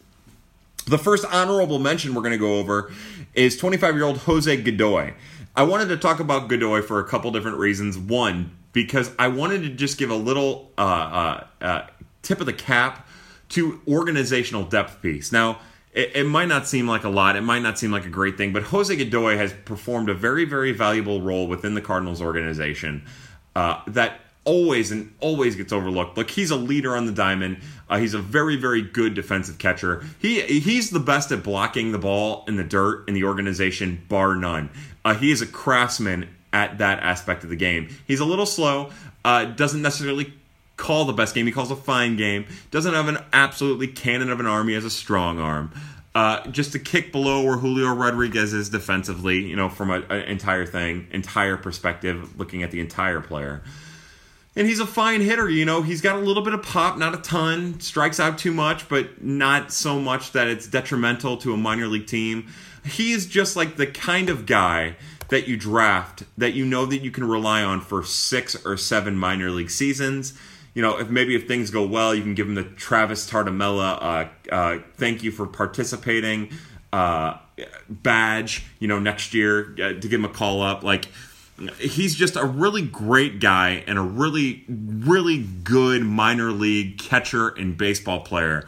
The 0.86 0.98
first 0.98 1.24
honorable 1.30 1.78
mention 1.78 2.14
we're 2.14 2.22
going 2.22 2.32
to 2.32 2.38
go 2.38 2.58
over 2.58 2.92
is 3.34 3.56
25 3.56 3.94
year 3.94 4.04
old 4.04 4.18
Jose 4.18 4.56
Godoy. 4.62 5.14
I 5.56 5.62
wanted 5.62 5.88
to 5.88 5.96
talk 5.96 6.20
about 6.20 6.48
Godoy 6.48 6.82
for 6.82 6.98
a 6.98 7.04
couple 7.04 7.30
different 7.30 7.58
reasons. 7.58 7.96
One, 7.98 8.56
because 8.72 9.10
I 9.18 9.28
wanted 9.28 9.62
to 9.62 9.70
just 9.70 9.98
give 9.98 10.10
a 10.10 10.16
little 10.16 10.70
uh, 10.76 10.80
uh, 10.80 11.46
uh, 11.64 11.86
tip 12.22 12.40
of 12.40 12.46
the 12.46 12.52
cap 12.52 13.08
to 13.50 13.80
organizational 13.86 14.64
depth 14.64 15.00
piece. 15.00 15.32
Now, 15.32 15.60
it, 15.94 16.16
it, 16.16 16.24
might 16.24 16.48
not 16.48 16.66
seem 16.66 16.86
like 16.88 17.04
a 17.04 17.08
lot, 17.08 17.36
it 17.36 17.42
might 17.42 17.62
not 17.62 17.78
seem 17.78 17.90
like 17.90 18.04
a 18.04 18.10
great 18.10 18.36
thing, 18.36 18.52
but 18.52 18.64
Jose 18.64 18.94
Godoy 18.94 19.36
has 19.36 19.52
performed 19.52 20.08
a 20.08 20.14
very, 20.14 20.44
very 20.44 20.72
valuable 20.72 21.22
role 21.22 21.46
within 21.46 21.74
the 21.74 21.80
Cardinals 21.80 22.20
organization 22.20 23.06
uh, 23.54 23.80
that 23.86 24.20
always 24.44 24.90
and 24.90 25.14
always 25.20 25.56
gets 25.56 25.72
overlooked. 25.72 26.16
Look, 26.16 26.30
he's 26.30 26.50
a 26.50 26.56
leader 26.56 26.96
on 26.96 27.06
the 27.06 27.12
diamond. 27.12 27.58
Uh, 27.88 27.98
he's 27.98 28.14
a 28.14 28.18
very, 28.18 28.56
very 28.56 28.82
good 28.82 29.14
defensive 29.14 29.58
catcher. 29.58 30.04
He 30.18 30.42
he's 30.42 30.90
the 30.90 31.00
best 31.00 31.32
at 31.32 31.42
blocking 31.42 31.92
the 31.92 31.98
ball 31.98 32.44
in 32.46 32.56
the 32.56 32.64
dirt 32.64 33.08
in 33.08 33.14
the 33.14 33.24
organization, 33.24 34.04
bar 34.08 34.34
none. 34.34 34.70
Uh, 35.04 35.14
he 35.14 35.30
is 35.30 35.42
a 35.42 35.46
craftsman 35.46 36.28
at 36.52 36.78
that 36.78 37.00
aspect 37.00 37.44
of 37.44 37.50
the 37.50 37.56
game. 37.56 37.88
He's 38.06 38.20
a 38.20 38.24
little 38.24 38.46
slow. 38.46 38.90
Uh, 39.24 39.46
doesn't 39.46 39.80
necessarily 39.80 40.34
call 40.76 41.04
the 41.04 41.12
best 41.12 41.34
game. 41.34 41.46
He 41.46 41.52
calls 41.52 41.70
a 41.70 41.76
fine 41.76 42.16
game. 42.16 42.46
Doesn't 42.70 42.94
have 42.94 43.08
an 43.08 43.18
absolutely 43.32 43.88
cannon 43.88 44.30
of 44.30 44.40
an 44.40 44.46
arm. 44.46 44.68
He 44.68 44.74
has 44.74 44.84
a 44.84 44.90
strong 44.90 45.38
arm. 45.38 45.72
Uh, 46.14 46.46
just 46.48 46.70
to 46.72 46.78
kick 46.78 47.10
below 47.10 47.42
where 47.42 47.56
Julio 47.56 47.92
Rodriguez 47.92 48.52
is 48.52 48.68
defensively, 48.68 49.44
you 49.44 49.56
know, 49.56 49.68
from 49.68 49.90
an 49.90 50.08
entire 50.12 50.64
thing, 50.64 51.08
entire 51.10 51.56
perspective, 51.56 52.38
looking 52.38 52.62
at 52.62 52.70
the 52.70 52.78
entire 52.78 53.20
player. 53.20 53.62
And 54.56 54.68
he's 54.68 54.78
a 54.78 54.86
fine 54.86 55.20
hitter, 55.20 55.50
you 55.50 55.64
know. 55.64 55.82
He's 55.82 56.00
got 56.00 56.14
a 56.14 56.20
little 56.20 56.44
bit 56.44 56.54
of 56.54 56.62
pop, 56.62 56.96
not 56.96 57.14
a 57.14 57.16
ton. 57.16 57.80
Strikes 57.80 58.20
out 58.20 58.38
too 58.38 58.52
much, 58.52 58.88
but 58.88 59.24
not 59.24 59.72
so 59.72 59.98
much 59.98 60.30
that 60.30 60.46
it's 60.46 60.68
detrimental 60.68 61.36
to 61.38 61.52
a 61.52 61.56
minor 61.56 61.88
league 61.88 62.06
team. 62.06 62.46
He 62.84 63.10
is 63.10 63.26
just 63.26 63.56
like 63.56 63.76
the 63.76 63.86
kind 63.86 64.30
of 64.30 64.46
guy 64.46 64.94
that 65.30 65.48
you 65.48 65.56
draft 65.56 66.22
that 66.38 66.52
you 66.52 66.64
know 66.64 66.86
that 66.86 66.98
you 66.98 67.10
can 67.10 67.24
rely 67.24 67.64
on 67.64 67.80
for 67.80 68.04
six 68.04 68.64
or 68.64 68.76
seven 68.76 69.16
minor 69.16 69.50
league 69.50 69.70
seasons. 69.70 70.38
You 70.74 70.82
know, 70.82 70.98
if 70.98 71.08
maybe 71.08 71.34
if 71.34 71.46
things 71.46 71.70
go 71.70 71.86
well, 71.86 72.14
you 72.14 72.22
can 72.22 72.34
give 72.34 72.48
him 72.48 72.54
the 72.54 72.64
Travis 72.64 73.30
Tartamella 73.30 74.02
uh, 74.02 74.52
uh, 74.52 74.78
thank 74.96 75.22
you 75.22 75.30
for 75.30 75.46
participating 75.46 76.50
uh, 76.92 77.38
badge. 77.88 78.66
You 78.80 78.88
know, 78.88 78.98
next 78.98 79.34
year 79.34 79.72
uh, 79.74 80.00
to 80.00 80.00
give 80.00 80.12
him 80.12 80.24
a 80.24 80.28
call 80.28 80.62
up 80.62 80.82
like 80.82 81.06
he's 81.78 82.14
just 82.14 82.36
a 82.36 82.44
really 82.44 82.82
great 82.82 83.40
guy 83.40 83.84
and 83.86 83.98
a 83.98 84.02
really, 84.02 84.64
really 84.68 85.38
good 85.38 86.02
minor 86.02 86.50
league 86.50 86.98
catcher 86.98 87.48
and 87.48 87.76
baseball 87.76 88.20
player. 88.20 88.66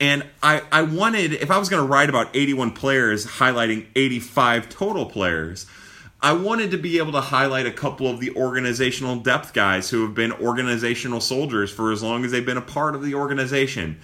And 0.00 0.24
I, 0.42 0.62
I 0.72 0.82
wanted, 0.82 1.34
if 1.34 1.50
I 1.50 1.58
was 1.58 1.68
going 1.68 1.82
to 1.82 1.88
write 1.88 2.08
about 2.08 2.34
81 2.34 2.72
players, 2.72 3.26
highlighting 3.26 3.86
85 3.94 4.68
total 4.68 5.06
players, 5.06 5.66
I 6.22 6.32
wanted 6.34 6.70
to 6.70 6.78
be 6.78 6.98
able 6.98 7.12
to 7.12 7.20
highlight 7.20 7.66
a 7.66 7.72
couple 7.72 8.06
of 8.06 8.20
the 8.20 8.34
organizational 8.36 9.16
depth 9.16 9.52
guys 9.52 9.90
who 9.90 10.02
have 10.04 10.14
been 10.14 10.30
organizational 10.30 11.20
soldiers 11.20 11.72
for 11.72 11.90
as 11.90 12.00
long 12.00 12.24
as 12.24 12.30
they've 12.30 12.46
been 12.46 12.56
a 12.56 12.62
part 12.62 12.94
of 12.94 13.02
the 13.02 13.14
organization. 13.16 13.98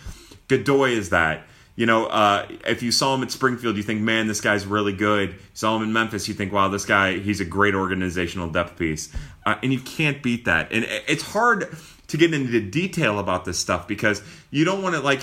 Godoy 0.49 0.91
is 0.91 1.11
that. 1.11 1.47
You 1.77 1.87
know, 1.87 2.07
uh, 2.07 2.49
if 2.67 2.83
you 2.83 2.91
saw 2.91 3.15
him 3.15 3.23
at 3.23 3.31
Springfield, 3.31 3.77
you 3.77 3.85
think, 3.85 4.01
man, 4.01 4.27
this 4.27 4.41
guy's 4.41 4.67
really 4.67 4.93
good. 4.93 5.31
You 5.31 5.37
saw 5.55 5.77
him 5.77 5.85
in 5.85 5.93
Memphis, 5.93 6.27
you 6.27 6.35
think, 6.35 6.53
wow, 6.53 6.67
this 6.67 6.85
guy, 6.85 7.19
he's 7.19 7.41
a 7.41 7.45
great 7.45 7.77
organizational 7.77 8.51
depth 8.51 8.77
piece. 8.77 9.15
Uh, 9.47 9.55
and 9.63 9.73
you 9.73 9.79
can't 9.79 10.21
beat 10.21 10.45
that. 10.47 10.73
And 10.73 10.85
it's 11.07 11.23
hard 11.23 11.69
to 12.09 12.17
get 12.17 12.35
into 12.35 12.61
detail 12.61 13.21
about 13.21 13.45
this 13.45 13.61
stuff 13.61 13.87
because 13.87 14.23
you 14.51 14.65
don't 14.65 14.83
want 14.83 14.97
to, 14.97 15.01
like, 15.01 15.21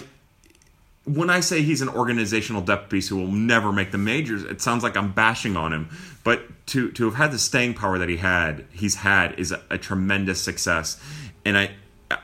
when 1.06 1.30
I 1.30 1.40
say 1.40 1.62
he's 1.62 1.82
an 1.82 1.90
organizational 1.90 2.62
depth 2.62 2.90
piece 2.90 3.08
who 3.08 3.18
will 3.18 3.32
never 3.32 3.72
make 3.72 3.92
the 3.92 3.98
majors, 3.98 4.44
it 4.44 4.62
sounds 4.62 4.84
like 4.84 4.98
I'm 4.98 5.14
bashing 5.14 5.56
on 5.56 5.72
him. 5.72 5.90
But 6.24 6.66
to 6.68 6.92
to 6.94 7.06
have 7.06 7.16
had 7.16 7.32
the 7.32 7.40
staying 7.40 7.76
power 7.76 7.98
that 8.00 8.10
he 8.10 8.18
had, 8.18 8.66
he's 8.72 8.96
had, 8.96 9.40
is 9.40 9.52
a, 9.52 9.62
a 9.70 9.78
tremendous 9.78 10.42
success. 10.42 11.02
And 11.46 11.58
I 11.58 11.72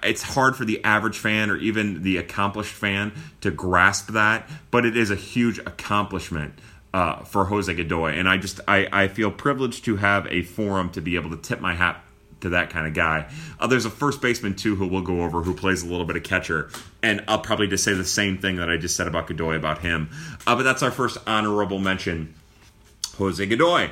it's 0.03 0.21
hard 0.21 0.55
for 0.55 0.65
the 0.65 0.83
average 0.83 1.17
fan 1.17 1.49
or 1.49 1.57
even 1.57 2.03
the 2.03 2.17
accomplished 2.17 2.73
fan 2.73 3.13
to 3.41 3.51
grasp 3.51 4.09
that, 4.09 4.49
but 4.69 4.85
it 4.85 4.95
is 4.95 5.11
a 5.11 5.15
huge 5.15 5.59
accomplishment 5.59 6.53
uh, 6.93 7.23
for 7.23 7.45
Jose 7.45 7.73
Godoy, 7.73 8.13
and 8.13 8.27
I 8.27 8.37
just 8.37 8.59
I, 8.67 8.87
I 8.91 9.07
feel 9.07 9.31
privileged 9.31 9.85
to 9.85 9.97
have 9.97 10.27
a 10.27 10.41
forum 10.41 10.91
to 10.91 11.01
be 11.01 11.15
able 11.15 11.29
to 11.31 11.37
tip 11.37 11.61
my 11.61 11.75
hat 11.75 12.03
to 12.41 12.49
that 12.49 12.69
kind 12.69 12.87
of 12.87 12.93
guy. 12.93 13.31
Uh, 13.59 13.67
there's 13.67 13.85
a 13.85 13.89
first 13.89 14.21
baseman 14.21 14.55
too 14.55 14.75
who 14.75 14.87
we'll 14.87 15.01
go 15.01 15.21
over 15.23 15.41
who 15.41 15.53
plays 15.53 15.83
a 15.83 15.87
little 15.87 16.05
bit 16.05 16.15
of 16.15 16.23
catcher, 16.23 16.69
and 17.01 17.23
I'll 17.27 17.39
probably 17.39 17.67
just 17.67 17.83
say 17.83 17.93
the 17.93 18.03
same 18.05 18.37
thing 18.37 18.57
that 18.57 18.69
I 18.69 18.77
just 18.77 18.95
said 18.95 19.07
about 19.07 19.27
Godoy 19.27 19.55
about 19.55 19.79
him. 19.79 20.09
Uh, 20.45 20.55
but 20.55 20.63
that's 20.63 20.83
our 20.83 20.91
first 20.91 21.17
honorable 21.25 21.79
mention, 21.79 22.33
Jose 23.17 23.45
Godoy. 23.45 23.91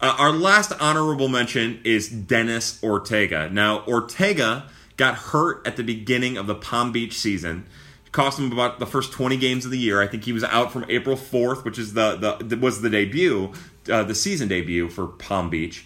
Uh, 0.00 0.14
our 0.18 0.30
last 0.30 0.72
honorable 0.80 1.28
mention 1.28 1.80
is 1.84 2.08
Dennis 2.08 2.82
Ortega. 2.84 3.50
Now 3.50 3.84
Ortega 3.86 4.68
got 4.96 5.14
hurt 5.16 5.66
at 5.66 5.76
the 5.76 5.82
beginning 5.82 6.36
of 6.36 6.46
the 6.46 6.54
Palm 6.54 6.92
Beach 6.92 7.18
season. 7.18 7.66
Cost 8.12 8.38
him 8.38 8.52
about 8.52 8.78
the 8.78 8.86
first 8.86 9.12
20 9.12 9.36
games 9.36 9.64
of 9.64 9.70
the 9.70 9.78
year. 9.78 10.00
I 10.00 10.06
think 10.06 10.24
he 10.24 10.32
was 10.32 10.44
out 10.44 10.72
from 10.72 10.84
April 10.88 11.16
4th, 11.16 11.64
which 11.64 11.78
is 11.78 11.94
the, 11.94 12.38
the 12.40 12.56
was 12.56 12.80
the 12.80 12.90
debut, 12.90 13.52
uh, 13.90 14.02
the 14.02 14.14
season 14.14 14.48
debut 14.48 14.88
for 14.88 15.06
Palm 15.06 15.50
Beach 15.50 15.84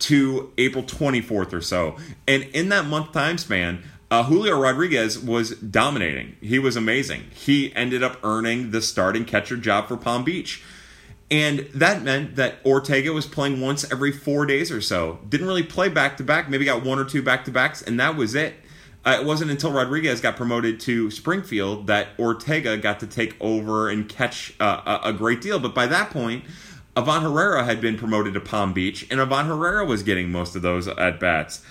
to 0.00 0.52
April 0.58 0.84
24th 0.84 1.52
or 1.52 1.60
so. 1.60 1.96
And 2.26 2.44
in 2.52 2.68
that 2.70 2.86
month 2.86 3.12
time 3.12 3.38
span, 3.38 3.82
uh, 4.10 4.22
Julio 4.24 4.58
Rodriguez 4.58 5.18
was 5.18 5.50
dominating. 5.56 6.36
He 6.40 6.58
was 6.58 6.76
amazing. 6.76 7.24
He 7.32 7.74
ended 7.74 8.02
up 8.02 8.18
earning 8.22 8.70
the 8.70 8.82
starting 8.82 9.24
catcher 9.24 9.56
job 9.56 9.88
for 9.88 9.96
Palm 9.96 10.24
Beach. 10.24 10.62
And 11.30 11.60
that 11.74 12.02
meant 12.02 12.36
that 12.36 12.56
Ortega 12.64 13.12
was 13.12 13.26
playing 13.26 13.60
once 13.60 13.90
every 13.90 14.12
four 14.12 14.46
days 14.46 14.70
or 14.70 14.80
so. 14.80 15.18
Didn't 15.28 15.46
really 15.46 15.62
play 15.62 15.88
back 15.88 16.16
to 16.18 16.22
back, 16.22 16.48
maybe 16.50 16.64
got 16.64 16.84
one 16.84 16.98
or 16.98 17.04
two 17.04 17.22
back 17.22 17.44
to 17.46 17.50
backs, 17.50 17.82
and 17.82 17.98
that 17.98 18.14
was 18.14 18.34
it. 18.34 18.54
Uh, 19.04 19.18
it 19.20 19.26
wasn't 19.26 19.50
until 19.50 19.72
Rodriguez 19.72 20.20
got 20.20 20.36
promoted 20.36 20.80
to 20.80 21.10
Springfield 21.10 21.88
that 21.88 22.08
Ortega 22.18 22.76
got 22.76 23.00
to 23.00 23.06
take 23.06 23.36
over 23.40 23.90
and 23.90 24.08
catch 24.08 24.54
uh, 24.60 24.98
a, 25.02 25.08
a 25.08 25.12
great 25.12 25.40
deal. 25.40 25.58
But 25.58 25.74
by 25.74 25.86
that 25.86 26.10
point, 26.10 26.44
Ivan 26.96 27.22
Herrera 27.22 27.64
had 27.64 27.80
been 27.80 27.96
promoted 27.96 28.34
to 28.34 28.40
Palm 28.40 28.72
Beach, 28.72 29.06
and 29.10 29.20
Ivan 29.20 29.46
Herrera 29.46 29.84
was 29.84 30.02
getting 30.02 30.30
most 30.30 30.54
of 30.54 30.62
those 30.62 30.86
at 30.86 31.18
bats, 31.18 31.64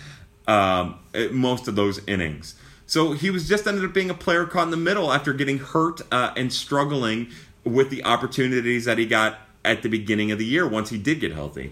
um, 0.48 1.00
most 1.32 1.68
of 1.68 1.76
those 1.76 2.02
innings. 2.08 2.56
So 2.86 3.14
he 3.14 3.30
was 3.30 3.48
just 3.48 3.66
ended 3.66 3.86
up 3.86 3.94
being 3.94 4.10
a 4.10 4.14
player 4.14 4.46
caught 4.46 4.64
in 4.64 4.72
the 4.72 4.78
middle 4.78 5.12
after 5.14 5.34
getting 5.34 5.60
hurt 5.60 6.02
uh, 6.12 6.34
and 6.36 6.52
struggling 6.52 7.30
with 7.64 7.90
the 7.90 8.04
opportunities 8.04 8.86
that 8.86 8.98
he 8.98 9.06
got 9.06 9.40
at 9.64 9.82
the 9.82 9.90
beginning 9.90 10.32
of 10.32 10.38
the 10.38 10.46
year 10.46 10.68
once 10.68 10.90
he 10.90 10.98
did 10.98 11.22
get 11.22 11.32
healthy. 11.32 11.72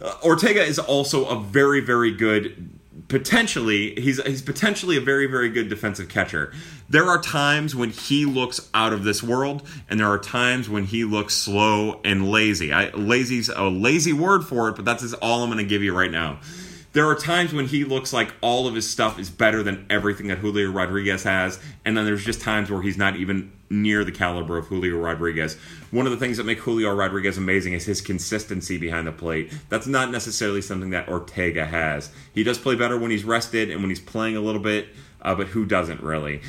Uh, 0.00 0.14
Ortega 0.22 0.62
is 0.62 0.78
also 0.78 1.26
a 1.26 1.40
very, 1.40 1.80
very 1.80 2.12
good 2.12 2.70
potentially 3.08 3.94
he's 4.00 4.22
he's 4.22 4.42
potentially 4.42 4.96
a 4.96 5.00
very 5.00 5.26
very 5.26 5.48
good 5.48 5.68
defensive 5.68 6.08
catcher. 6.08 6.52
There 6.88 7.04
are 7.04 7.20
times 7.20 7.74
when 7.74 7.90
he 7.90 8.24
looks 8.26 8.68
out 8.74 8.92
of 8.92 9.04
this 9.04 9.22
world, 9.22 9.66
and 9.88 9.98
there 9.98 10.08
are 10.08 10.18
times 10.18 10.68
when 10.68 10.84
he 10.84 11.04
looks 11.04 11.34
slow 11.34 12.00
and 12.04 12.30
lazy. 12.30 12.72
I, 12.72 12.90
lazy's 12.90 13.48
a 13.48 13.64
lazy 13.64 14.12
word 14.12 14.44
for 14.44 14.68
it, 14.68 14.76
but 14.76 14.84
that's 14.84 15.12
all 15.14 15.42
I'm 15.42 15.48
going 15.48 15.58
to 15.58 15.68
give 15.68 15.82
you 15.82 15.96
right 15.96 16.10
now. 16.10 16.40
There 16.92 17.08
are 17.08 17.14
times 17.14 17.54
when 17.54 17.66
he 17.66 17.84
looks 17.84 18.12
like 18.12 18.34
all 18.42 18.66
of 18.66 18.74
his 18.74 18.88
stuff 18.88 19.18
is 19.18 19.30
better 19.30 19.62
than 19.62 19.86
everything 19.88 20.28
that 20.28 20.38
Julio 20.38 20.70
Rodriguez 20.70 21.22
has, 21.22 21.58
and 21.86 21.96
then 21.96 22.04
there's 22.04 22.24
just 22.24 22.42
times 22.42 22.70
where 22.70 22.82
he's 22.82 22.98
not 22.98 23.16
even 23.16 23.50
near 23.70 24.04
the 24.04 24.12
caliber 24.12 24.58
of 24.58 24.66
Julio 24.66 24.98
Rodriguez. 24.98 25.56
One 25.90 26.04
of 26.04 26.12
the 26.12 26.18
things 26.18 26.36
that 26.36 26.44
make 26.44 26.58
Julio 26.58 26.94
Rodriguez 26.94 27.38
amazing 27.38 27.72
is 27.72 27.86
his 27.86 28.02
consistency 28.02 28.76
behind 28.76 29.06
the 29.06 29.12
plate. 29.12 29.50
That's 29.70 29.86
not 29.86 30.10
necessarily 30.10 30.60
something 30.60 30.90
that 30.90 31.08
Ortega 31.08 31.64
has. 31.64 32.10
He 32.34 32.44
does 32.44 32.58
play 32.58 32.74
better 32.74 32.98
when 32.98 33.10
he's 33.10 33.24
rested 33.24 33.70
and 33.70 33.80
when 33.80 33.88
he's 33.88 34.00
playing 34.00 34.36
a 34.36 34.40
little 34.40 34.60
bit, 34.60 34.88
uh, 35.22 35.34
but 35.34 35.48
who 35.48 35.64
doesn't 35.64 36.02
really? 36.02 36.42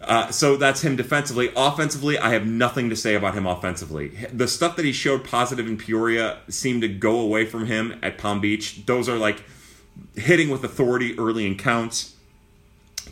Uh, 0.00 0.30
so 0.30 0.56
that's 0.56 0.82
him 0.82 0.96
defensively. 0.96 1.50
Offensively, 1.54 2.18
I 2.18 2.30
have 2.30 2.46
nothing 2.46 2.88
to 2.88 2.96
say 2.96 3.14
about 3.14 3.34
him 3.34 3.46
offensively. 3.46 4.08
The 4.32 4.48
stuff 4.48 4.76
that 4.76 4.86
he 4.86 4.92
showed 4.92 5.24
positive 5.24 5.66
in 5.66 5.76
Peoria 5.76 6.38
seemed 6.48 6.82
to 6.82 6.88
go 6.88 7.18
away 7.20 7.44
from 7.44 7.66
him 7.66 7.98
at 8.02 8.16
Palm 8.16 8.40
Beach. 8.40 8.86
Those 8.86 9.08
are 9.08 9.18
like 9.18 9.42
hitting 10.14 10.50
with 10.50 10.64
authority 10.64 11.18
early 11.18 11.46
in 11.46 11.56
counts, 11.56 12.14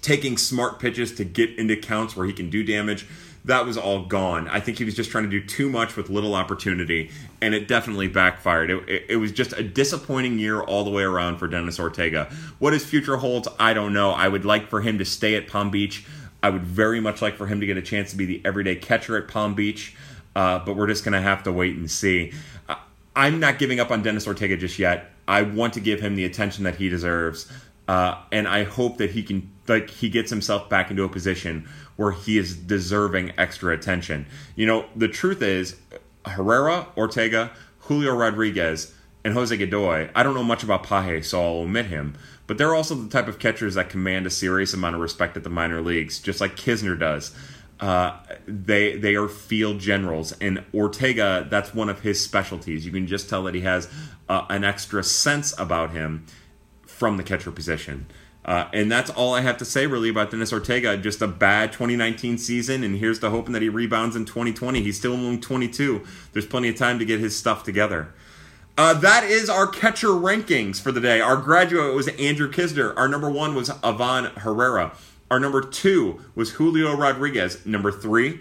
taking 0.03 0.37
smart 0.37 0.79
pitches 0.79 1.15
to 1.17 1.25
get 1.25 1.51
into 1.59 1.77
counts 1.77 2.17
where 2.17 2.27
he 2.27 2.33
can 2.33 2.51
do 2.51 2.63
damage. 2.63 3.07
That 3.45 3.65
was 3.65 3.79
all 3.79 4.05
gone. 4.05 4.49
I 4.49 4.59
think 4.59 4.79
he 4.79 4.85
was 4.85 4.97
just 4.97 5.11
trying 5.11 5.23
to 5.23 5.31
do 5.31 5.41
too 5.41 5.69
much 5.69 5.95
with 5.95 6.11
little 6.11 6.35
opportunity, 6.35 7.11
and 7.41 7.55
it 7.55 7.69
definitely 7.69 8.09
backfired. 8.09 8.71
It, 8.71 8.89
it, 8.89 9.07
it 9.11 9.17
was 9.17 9.31
just 9.31 9.53
a 9.53 9.63
disappointing 9.63 10.41
year 10.41 10.61
all 10.61 10.83
the 10.83 10.91
way 10.91 11.05
around 11.05 11.39
for 11.39 11.47
Dennis 11.47 11.79
Ortega. 11.79 12.25
What 12.59 12.73
his 12.73 12.85
future 12.85 13.19
holds, 13.19 13.47
I 13.61 13.73
don't 13.73 13.93
know. 13.93 14.11
I 14.11 14.27
would 14.27 14.45
like 14.45 14.69
for 14.69 14.81
him 14.81 14.99
to 14.99 15.05
stay 15.05 15.37
at 15.37 15.47
Palm 15.47 15.71
Beach. 15.71 16.05
I 16.43 16.51
would 16.51 16.65
very 16.65 17.01
much 17.01 17.23
like 17.23 17.37
for 17.37 17.47
him 17.47 17.61
to 17.61 17.67
get 17.67 17.77
a 17.77 17.83
chance 17.83 18.11
to 18.11 18.17
be 18.17 18.25
the 18.25 18.43
everyday 18.45 18.75
catcher 18.75 19.17
at 19.17 19.29
Palm 19.29 19.55
Beach, 19.55 19.95
uh, 20.35 20.59
but 20.59 20.75
we're 20.77 20.89
just 20.89 21.05
going 21.05 21.13
to 21.13 21.21
have 21.21 21.45
to 21.45 21.53
wait 21.53 21.77
and 21.77 21.89
see. 21.89 22.33
I'm 23.15 23.41
not 23.41 23.59
giving 23.59 23.81
up 23.81 23.91
on 23.91 24.03
Dennis 24.03 24.27
Ortega 24.27 24.57
just 24.57 24.79
yet. 24.79 25.11
I 25.29 25.43
want 25.43 25.75
to 25.75 25.81
give 25.81 26.01
him 26.01 26.17
the 26.17 26.25
attention 26.25 26.65
that 26.65 26.77
he 26.77 26.89
deserves, 26.89 27.51
uh, 27.89 28.21
and 28.33 28.47
I 28.47 28.65
hope 28.65 28.99
that 28.99 29.11
he 29.11 29.23
can 29.23 29.51
like 29.69 29.91
he 29.91 30.09
gets 30.09 30.31
himself 30.31 30.69
back 30.69 30.91
into 30.91 31.05
a 31.05 31.09
position 31.09 31.69
where 31.97 32.13
he 32.13 32.39
is 32.39 32.57
deserving 32.57 33.33
extra 33.39 33.75
attention. 33.75 34.27
You 34.55 34.67
know, 34.67 34.87
the 34.95 35.09
truth 35.09 35.43
is, 35.43 35.77
Herrera, 36.25 36.89
Ortega, 36.97 37.51
Julio 37.81 38.15
Rodriguez, 38.15 38.95
and 39.25 39.35
Jose 39.35 39.57
Godoy. 39.57 40.11
I 40.15 40.23
don't 40.23 40.35
know 40.35 40.45
much 40.45 40.63
about 40.63 40.85
Paje, 40.85 41.25
so 41.25 41.43
I'll 41.43 41.63
omit 41.63 41.87
him. 41.87 42.17
But 42.47 42.59
they're 42.59 42.75
also 42.75 42.95
the 42.95 43.09
type 43.09 43.27
of 43.27 43.41
catchers 43.41 43.75
that 43.75 43.91
command 43.91 44.27
a 44.27 44.31
serious 44.31 44.73
amount 44.73 44.95
of 44.95 45.01
respect 45.01 45.37
at 45.37 45.43
the 45.43 45.51
minor 45.51 45.81
leagues, 45.81 46.21
just 46.21 46.41
like 46.41 46.57
Knizner 46.57 46.99
does. 46.99 47.35
Uh, 47.81 48.17
they 48.47 48.97
they 48.97 49.17
are 49.17 49.29
field 49.29 49.81
generals, 49.81 50.33
and 50.41 50.65
Ortega 50.73 51.47
that's 51.51 51.75
one 51.75 51.91
of 51.91 52.01
his 52.01 52.25
specialties. 52.25 52.87
You 52.87 52.93
can 52.93 53.07
just 53.07 53.29
tell 53.29 53.43
that 53.45 53.55
he 53.55 53.61
has 53.63 53.91
uh, 54.29 54.47
an 54.49 54.65
extra 54.65 55.03
sense 55.03 55.59
about 55.59 55.91
him 55.91 56.27
from 56.87 57.17
the 57.17 57.23
catcher 57.23 57.51
position. 57.51 58.07
Uh, 58.45 58.69
and 58.73 58.91
that's 58.91 59.11
all 59.11 59.35
I 59.35 59.41
have 59.41 59.59
to 59.59 59.65
say 59.65 59.89
really 59.89 60.09
about 60.09 60.31
Dennis 60.31 60.53
Ortega. 60.53 60.97
Just 60.97 61.21
a 61.21 61.27
bad 61.27 61.73
2019 61.73 62.39
season, 62.39 62.85
and 62.85 62.97
here's 62.97 63.19
to 63.19 63.31
hoping 63.31 63.53
that 63.55 63.63
he 63.63 63.69
rebounds 63.69 64.15
in 64.15 64.25
2020. 64.25 64.83
He's 64.83 64.97
still 64.97 65.15
only 65.15 65.39
22. 65.39 66.05
There's 66.33 66.47
plenty 66.47 66.69
of 66.69 66.77
time 66.77 67.01
to 67.01 67.05
get 67.05 67.19
his 67.19 67.37
stuff 67.37 67.65
together. 67.65 68.15
Uh, 68.79 68.95
that 68.95 69.25
is 69.25 69.51
our 69.51 69.67
catcher 69.67 70.09
rankings 70.09 70.81
for 70.81 70.93
the 70.93 71.01
day. 71.01 71.21
Our 71.21 71.37
graduate 71.37 71.95
was 71.95 72.09
Andrew 72.09 72.49
Knizner. 72.49 72.97
Our 72.97 73.09
number 73.09 73.31
one 73.31 73.55
was 73.55 73.71
Ivan 73.83 74.27
Herrera. 74.37 74.93
Our 75.29 75.41
number 75.41 75.61
two 75.63 76.21
was 76.37 76.51
Julio 76.51 76.95
Rodriguez. 76.95 77.67
Number 77.67 77.91
three, 77.91 78.41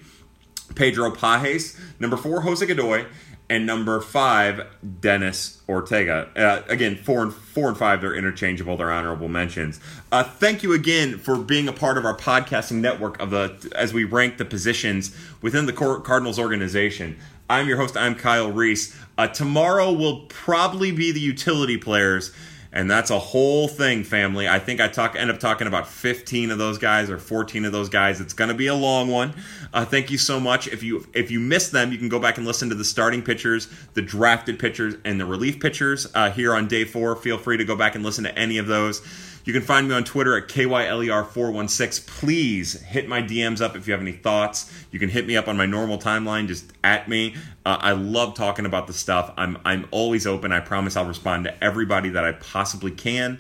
Pedro 0.76 1.10
Pages. 1.10 1.80
Number 2.00 2.18
four, 2.18 2.42
Jose 2.42 2.64
Godoy. 2.64 3.06
And 3.48 3.68
number 3.68 4.02
five, 4.02 4.66
Dennis 5.02 5.62
Ortega. 5.70 6.30
Uh, 6.36 6.64
again, 6.68 6.96
four 6.96 7.22
and 7.22 7.34
four 7.34 7.68
and 7.68 7.78
five, 7.78 8.02
they're 8.02 8.16
interchangeable. 8.16 8.76
They're 8.76 8.92
honorable 8.92 9.28
mentions. 9.28 9.80
Uh, 10.12 10.24
thank 10.24 10.64
you 10.64 10.74
again 10.74 11.20
for 11.20 11.38
being 11.38 11.68
a 11.68 11.74
part 11.74 12.00
of 12.00 12.06
our 12.06 12.18
podcasting 12.18 12.78
network 12.78 13.20
of 13.20 13.30
the 13.30 13.72
as 13.76 13.94
we 13.94 14.04
rank 14.04 14.38
the 14.38 14.46
positions 14.46 15.16
within 15.44 15.68
the 15.68 15.74
Cardinals 15.74 16.40
organization. 16.40 17.18
I'm 17.48 17.68
your 17.68 17.78
host. 17.78 17.96
I'm 17.96 18.16
Kyle 18.16 18.52
Reese. 18.52 19.00
Uh, 19.18 19.28
tomorrow 19.28 19.92
will 19.92 20.22
probably 20.22 20.92
be 20.92 21.12
the 21.12 21.20
utility 21.20 21.78
players 21.78 22.34
and 22.76 22.92
that's 22.92 23.10
a 23.10 23.18
whole 23.18 23.70
thing, 23.70 24.04
family. 24.04 24.50
I 24.50 24.60
think 24.60 24.82
I 24.82 24.90
talk 24.90 25.16
end 25.16 25.32
up 25.32 25.40
talking 25.40 25.66
about 25.66 25.88
15 25.88 26.52
of 26.52 26.58
those 26.58 26.78
guys 26.78 27.10
or 27.10 27.18
14 27.18 27.64
of 27.64 27.72
those 27.72 27.88
guys. 27.88 28.20
It's 28.20 28.34
going 28.34 28.50
to 28.50 28.54
be 28.54 28.68
a 28.68 28.76
long 28.76 29.08
one. 29.08 29.34
Uh, 29.74 29.86
thank 29.86 30.12
you 30.12 30.18
so 30.18 30.42
much. 30.42 30.68
If 30.68 30.84
you 30.84 31.08
if 31.14 31.32
you 31.32 31.40
missed 31.40 31.72
them, 31.72 31.94
you 31.94 31.98
can 31.98 32.10
go 32.10 32.20
back 32.20 32.38
and 32.38 32.46
listen 32.46 32.68
to 32.70 32.76
the 32.76 32.84
starting 32.84 33.22
pitchers, 33.22 33.70
the 33.94 34.02
drafted 34.02 34.60
pitchers, 34.60 34.96
and 35.06 35.20
the 35.20 35.26
relief 35.26 35.62
pitchers 35.62 36.06
uh, 36.14 36.30
here 36.30 36.54
on 36.54 36.68
day 36.68 36.84
four. 36.84 37.16
Feel 37.16 37.38
free 37.38 37.56
to 37.56 37.64
go 37.64 37.78
back 37.78 37.96
and 37.96 38.04
listen 38.04 38.26
to 38.26 38.38
any 38.38 38.58
of 38.58 38.68
those. 38.68 39.02
You 39.46 39.54
can 39.54 39.62
find 39.62 39.88
me 39.88 39.94
on 39.94 40.04
Twitter 40.04 40.36
at 40.36 40.48
KYLER416. 40.48 42.08
Please 42.08 42.82
hit 42.82 43.08
my 43.08 43.22
DMs 43.22 43.62
up 43.62 43.76
if 43.76 43.88
you 43.88 43.94
have 43.94 44.02
any 44.02 44.12
thoughts. 44.12 44.74
You 44.92 44.98
can 44.98 45.08
hit 45.08 45.28
me 45.28 45.38
up 45.38 45.48
on 45.48 45.56
my 45.56 45.68
normal 45.68 46.00
timeline, 46.00 46.48
just 46.48 46.74
at 46.84 47.08
me. 47.08 47.36
Uh, 47.64 47.78
I 47.80 47.92
love 47.92 48.34
talking 48.34 48.66
about 48.66 48.88
the 48.88 48.94
stuff. 48.94 49.32
I'm, 49.38 49.60
I'm 49.64 49.88
always 49.92 50.26
open. 50.26 50.52
I 50.52 50.62
promise 50.62 50.96
I'll 50.96 51.06
respond 51.06 51.44
to 51.44 51.64
everybody 51.64 52.10
that 52.10 52.26
I 52.26 52.32
possibly 52.32 52.90
can. 52.90 53.38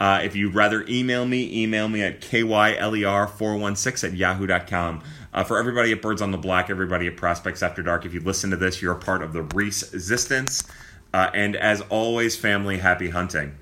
Uh, 0.00 0.20
if 0.24 0.34
you'd 0.34 0.52
rather 0.52 0.84
email 0.88 1.24
me, 1.24 1.62
email 1.62 1.88
me 1.88 2.02
at 2.02 2.20
KYLER416 2.22 4.04
at 4.04 4.14
yahoo.com. 4.14 5.02
Uh, 5.32 5.44
for 5.44 5.58
everybody 5.58 5.92
at 5.92 6.02
Birds 6.02 6.22
on 6.22 6.32
the 6.32 6.38
Black, 6.38 6.70
everybody 6.70 7.06
at 7.06 7.16
Prospects 7.16 7.62
After 7.62 7.84
Dark, 7.84 8.04
if 8.04 8.12
you 8.12 8.18
listen 8.18 8.50
to 8.50 8.56
this, 8.56 8.82
you're 8.82 8.94
a 8.94 8.98
part 8.98 9.22
of 9.22 9.32
the 9.32 9.42
Resistance. 9.42 10.64
Uh, 11.14 11.30
and 11.32 11.54
as 11.54 11.82
always, 11.82 12.36
family, 12.36 12.78
happy 12.78 13.10
hunting. 13.10 13.56